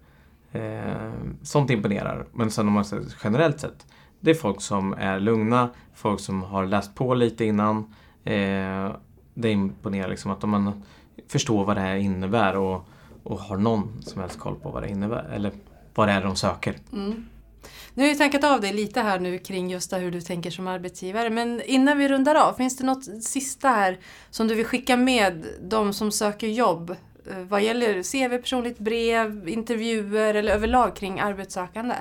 Eh, 0.52 1.12
sånt 1.42 1.70
imponerar. 1.70 2.26
Men 2.34 2.52
sen 2.52 2.68
om 2.68 2.74
man 2.74 2.86
ser 2.86 3.02
generellt 3.24 3.60
sett. 3.60 3.86
Det 4.20 4.32
är 4.32 4.36
folk 4.36 4.62
som 4.62 4.94
är 4.94 5.20
lugna, 5.20 5.70
folk 5.94 6.20
som 6.20 6.44
har 6.44 6.66
läst 6.66 6.96
på 6.96 7.14
lite 7.14 7.46
innan. 7.46 7.94
Eh, 8.24 8.92
det 9.34 9.52
imponerar 9.52 10.10
liksom 10.10 10.32
att 10.32 10.44
om 10.44 10.50
man 10.50 10.84
förstår 11.28 11.66
vad 11.66 11.78
det 11.78 11.82
här 11.82 11.96
innebär 11.96 12.58
och, 12.58 12.86
och 13.24 13.40
har 13.40 13.58
någon 13.58 14.02
som 14.02 14.22
helst 14.22 14.40
koll 14.40 14.56
på 14.56 14.70
vad 14.70 14.84
det 14.84 14.90
innebär 14.90 15.30
eller 15.34 15.52
vad 15.96 16.08
det 16.08 16.12
är 16.12 16.24
de 16.24 16.36
söker. 16.36 16.76
Mm. 16.94 17.26
Nu 17.94 18.04
har 18.04 18.08
jag 18.08 18.18
tankat 18.18 18.44
av 18.44 18.62
dig 18.62 18.74
lite 18.74 19.02
här 19.02 19.20
nu 19.20 19.38
kring 19.38 19.70
just 19.70 19.94
hur 19.94 20.12
du 20.12 20.22
tänker 20.22 20.52
som 20.52 20.68
arbetsgivare 20.68 21.30
men 21.30 21.62
innan 21.62 21.98
vi 21.98 22.10
rundar 22.10 22.36
av, 22.36 22.54
finns 22.54 22.78
det 22.78 22.86
något 22.86 23.24
sista 23.24 23.70
här 23.70 24.00
som 24.30 24.48
du 24.48 24.56
vill 24.56 24.66
skicka 24.66 24.98
med 24.98 25.46
de 25.62 25.94
som 25.94 26.12
söker 26.12 26.48
jobb 26.48 26.90
eh, 26.90 27.38
vad 27.50 27.62
gäller 27.62 28.04
CV, 28.04 28.42
personligt 28.42 28.80
brev, 28.80 29.50
intervjuer 29.50 30.34
eller 30.34 30.54
överlag 30.54 30.96
kring 30.96 31.20
arbetssökande? 31.20 31.96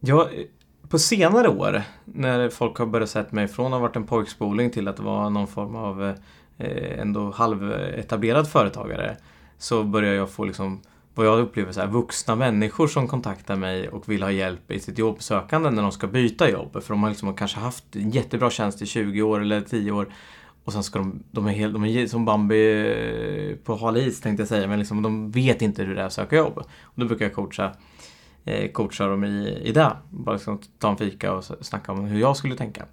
Ja, 0.00 0.30
eh, 0.30 0.46
på 0.88 0.98
senare 0.98 1.48
år, 1.48 1.82
när 2.04 2.48
folk 2.48 2.78
har 2.78 2.86
börjat 2.86 3.10
sätta 3.10 3.34
mig 3.34 3.48
från 3.48 3.66
att 3.66 3.72
ha 3.72 3.78
varit 3.78 3.96
en 3.96 4.06
pojkspoling 4.06 4.70
till 4.70 4.88
att 4.88 4.98
vara 4.98 5.28
någon 5.28 5.46
form 5.46 5.76
av 5.76 6.04
eh, 6.04 6.14
eh 6.58 7.00
ändå 7.00 7.30
halvetablerad 7.30 8.48
företagare, 8.48 9.16
så 9.58 9.84
börjar 9.84 10.14
jag 10.14 10.30
få 10.30 10.44
liksom 10.44 10.80
vad 11.16 11.26
jag 11.26 11.38
upplever 11.38 11.72
så 11.72 11.80
här, 11.80 11.88
vuxna 11.88 12.36
människor 12.36 12.86
som 12.86 13.08
kontaktar 13.08 13.56
mig 13.56 13.88
och 13.88 14.08
vill 14.08 14.22
ha 14.22 14.30
hjälp 14.30 14.70
i 14.70 14.80
sitt 14.80 14.98
jobbsökande 14.98 15.70
när 15.70 15.82
de 15.82 15.92
ska 15.92 16.06
byta 16.06 16.50
jobb. 16.50 16.82
För 16.82 16.88
de 16.88 17.02
har 17.02 17.10
liksom 17.10 17.34
kanske 17.34 17.60
haft 17.60 17.96
en 17.96 18.10
jättebra 18.10 18.50
tjänst 18.50 18.82
i 18.82 18.86
20 18.86 19.22
år 19.22 19.40
eller 19.40 19.60
10 19.60 19.92
år 19.92 20.08
och 20.64 20.72
sen 20.72 20.82
ska 20.82 20.98
de, 20.98 21.22
de 21.30 21.46
är, 21.46 21.52
helt, 21.52 21.72
de 21.72 21.84
är 21.84 22.06
som 22.06 22.24
Bambi 22.24 23.56
på 23.64 23.76
hal 23.76 23.96
is 23.96 24.20
tänkte 24.20 24.40
jag 24.40 24.48
säga, 24.48 24.68
men 24.68 24.78
liksom, 24.78 25.02
de 25.02 25.30
vet 25.30 25.62
inte 25.62 25.82
hur 25.82 25.94
det 25.94 26.00
är 26.02 26.06
att 26.06 26.12
söka 26.12 26.36
jobb. 26.36 26.58
Och 26.58 26.94
då 26.94 27.06
brukar 27.06 27.24
jag 27.24 27.34
coacha 27.34 27.72
eh, 28.44 28.70
coacha 28.70 29.06
dem 29.06 29.24
i, 29.24 29.62
i 29.64 29.72
det. 29.72 29.92
Bara 30.10 30.34
liksom 30.34 30.60
ta 30.78 30.90
en 30.90 30.96
fika 30.96 31.32
och 31.32 31.44
snacka 31.60 31.92
om 31.92 32.04
hur 32.04 32.20
jag 32.20 32.36
skulle 32.36 32.56
tänka. 32.56 32.84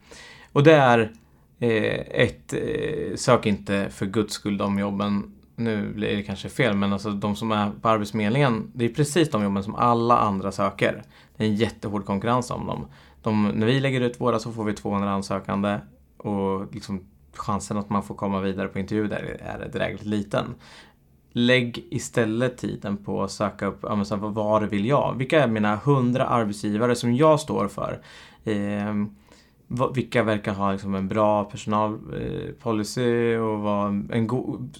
Och 0.52 0.64
det 0.64 0.74
är 0.74 1.12
eh, 1.60 2.24
ett, 2.24 2.54
eh, 2.54 3.16
sök 3.16 3.46
inte 3.46 3.90
för 3.90 4.06
guds 4.06 4.34
skull 4.34 4.58
de 4.58 4.80
jobben 4.80 5.32
nu 5.56 5.94
blir 5.94 6.16
det 6.16 6.24
kanske 6.24 6.50
fel, 6.50 6.76
men 6.76 6.94
alltså 6.94 7.12
de 7.12 7.36
som 7.36 7.52
är 7.52 7.72
på 7.82 7.90
Arbetsförmedlingen, 7.90 8.72
det 8.74 8.86
är 8.86 8.90
precis 8.90 9.32
de 9.32 9.44
jobben 9.44 9.64
som 9.64 9.76
alla 9.76 10.18
andra 10.18 10.52
söker. 10.52 11.04
Det 11.38 11.44
är 11.44 11.48
en 11.48 11.56
jättehård 11.56 12.06
konkurrens 12.06 12.52
om 12.52 12.68
dem. 12.68 12.86
De, 13.22 13.48
när 13.48 13.68
vi 13.68 13.80
lägger 13.80 14.02
ut 14.02 14.22
våra 14.22 14.40
så 14.40 14.52
får 14.52 14.64
vi 14.64 14.74
200 14.74 15.12
ansökande 15.12 15.80
och 16.18 16.74
liksom 16.74 17.02
chansen 17.34 17.78
att 17.78 17.90
man 17.90 18.04
får 18.04 18.16
komma 18.16 18.40
vidare 18.40 18.68
på 18.68 18.80
intervju 18.80 19.08
där 19.08 19.42
är 19.42 19.70
drägligt 19.70 20.06
liten. 20.06 20.46
Lägg 21.32 21.88
istället 21.92 22.58
tiden 22.58 22.98
på 22.98 23.24
att 23.24 23.32
söka 23.32 23.66
upp, 23.66 23.80
ja, 23.82 24.06
så 24.06 24.16
vad 24.16 24.64
vill 24.64 24.86
jag? 24.86 25.16
Vilka 25.18 25.44
är 25.44 25.48
mina 25.48 25.76
hundra 25.76 26.26
arbetsgivare 26.26 26.96
som 26.96 27.16
jag 27.16 27.40
står 27.40 27.68
för? 27.68 28.02
Eh, 28.44 28.94
vilka 29.94 30.24
verkar 30.24 30.54
ha 30.54 30.72
liksom 30.72 30.96
en 30.96 31.08
bra 31.08 31.44
personalpolicy 31.44 33.34
eh, 33.34 33.40
och 33.40 33.60
vara 33.60 33.88
en 34.12 34.28
god, 34.28 34.78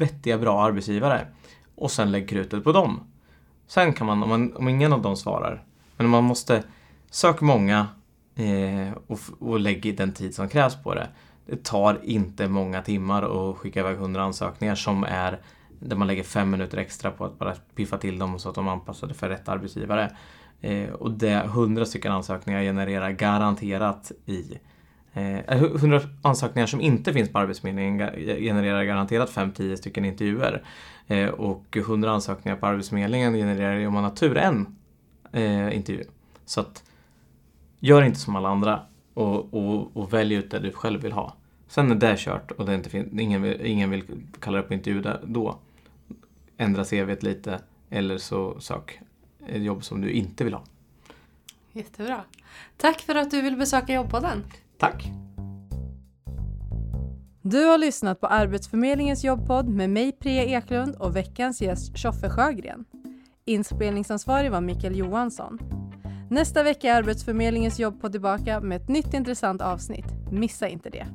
vettiga, 0.00 0.38
bra 0.38 0.62
arbetsgivare. 0.62 1.26
Och 1.74 1.90
sen 1.90 2.12
lägg 2.12 2.28
krutet 2.28 2.64
på 2.64 2.72
dem. 2.72 3.00
Sen 3.66 3.92
kan 3.92 4.06
man, 4.06 4.22
om, 4.22 4.28
man, 4.28 4.56
om 4.56 4.68
ingen 4.68 4.92
av 4.92 5.02
dem 5.02 5.16
svarar, 5.16 5.64
men 5.96 6.08
man 6.08 6.24
måste 6.24 6.62
söka 7.10 7.44
många 7.44 7.86
eh, 8.34 8.92
och, 9.06 9.20
och 9.38 9.60
lägg 9.60 9.96
den 9.96 10.12
tid 10.12 10.34
som 10.34 10.48
krävs 10.48 10.82
på 10.82 10.94
det. 10.94 11.08
Det 11.46 11.64
tar 11.64 12.00
inte 12.02 12.48
många 12.48 12.82
timmar 12.82 13.50
att 13.50 13.56
skicka 13.56 13.80
iväg 13.80 13.96
hundra 13.96 14.22
ansökningar 14.22 14.74
som 14.74 15.04
är 15.04 15.40
där 15.80 15.96
man 15.96 16.06
lägger 16.06 16.22
fem 16.22 16.50
minuter 16.50 16.78
extra 16.78 17.10
på 17.10 17.24
att 17.24 17.38
bara 17.38 17.54
piffa 17.74 17.98
till 17.98 18.18
dem 18.18 18.38
så 18.38 18.48
att 18.48 18.54
de 18.54 18.68
är 18.68 18.72
anpassade 18.72 19.14
för 19.14 19.28
rätt 19.28 19.48
arbetsgivare. 19.48 20.16
Eh, 20.60 20.90
och 20.90 21.10
det 21.10 21.32
100 21.32 21.84
stycken 21.84 22.12
ansökningar 22.12 22.62
genererar 22.62 23.10
garanterat 23.10 24.12
i 24.26 24.58
eh, 25.18 25.62
100 25.62 26.00
ansökningar 26.22 26.66
som 26.66 26.80
inte 26.80 27.12
finns 27.12 27.32
på 27.32 27.38
Arbetsförmedlingen 27.38 27.98
genererar 28.40 28.84
garanterat 28.84 29.30
5-10 29.30 29.76
stycken 29.76 30.04
intervjuer. 30.04 30.62
Eh, 31.06 31.28
och 31.28 31.76
100 31.76 32.10
ansökningar 32.10 32.56
på 32.56 32.66
Arbetsförmedlingen 32.66 33.34
genererar 33.34 33.86
om 33.86 33.94
man 33.94 34.04
har 34.04 34.10
tur 34.10 34.36
en 34.36 34.76
eh, 35.32 35.76
intervju. 35.76 36.04
Så 36.44 36.60
att 36.60 36.84
gör 37.80 38.02
inte 38.02 38.18
som 38.18 38.36
alla 38.36 38.48
andra 38.48 38.80
och, 39.14 39.54
och, 39.54 39.96
och 39.96 40.12
välj 40.12 40.34
ut 40.34 40.50
det 40.50 40.58
du 40.58 40.72
själv 40.72 41.00
vill 41.00 41.12
ha. 41.12 41.34
Sen 41.68 41.88
när 41.88 41.94
det 41.94 42.06
är 42.08 42.16
kört 42.16 42.50
och 42.50 42.66
det 42.66 42.74
inte 42.74 42.90
fin- 42.90 43.20
ingen, 43.20 43.42
vill, 43.42 43.66
ingen 43.66 43.90
vill 43.90 44.04
kalla 44.40 44.58
upp 44.58 44.68
på 44.68 44.74
intervju 44.74 45.02
där, 45.02 45.20
då, 45.24 45.58
ändra 46.56 46.84
CVt 46.84 47.22
lite 47.22 47.60
eller 47.90 48.18
så 48.18 48.60
sök 48.60 49.00
ett 49.46 49.62
jobb 49.62 49.84
som 49.84 50.00
du 50.00 50.10
inte 50.10 50.44
vill 50.44 50.54
ha. 50.54 50.62
Jättebra. 51.72 52.24
Tack 52.76 53.00
för 53.00 53.14
att 53.14 53.30
du 53.30 53.42
vill 53.42 53.56
besöka 53.56 53.94
Jobbpodden. 53.94 54.44
Tack. 54.78 55.12
Du 57.42 57.64
har 57.64 57.78
lyssnat 57.78 58.20
på 58.20 58.26
Arbetsförmedlingens 58.26 59.24
jobbpodd 59.24 59.68
med 59.68 59.90
mig 59.90 60.12
Priya 60.12 60.44
Eklund 60.44 60.94
och 60.94 61.16
veckans 61.16 61.62
gäst 61.62 61.96
Tjoffe 61.96 62.30
Sjögren. 62.30 62.84
Inspelningsansvarig 63.44 64.50
var 64.50 64.60
Mikael 64.60 64.96
Johansson. 64.96 65.58
Nästa 66.30 66.62
vecka 66.62 66.92
är 66.92 66.98
Arbetsförmedlingens 66.98 67.78
jobbpodd 67.78 68.12
tillbaka 68.12 68.60
med 68.60 68.82
ett 68.82 68.88
nytt 68.88 69.14
intressant 69.14 69.62
avsnitt. 69.62 70.06
Missa 70.32 70.68
inte 70.68 70.90
det. 70.90 71.06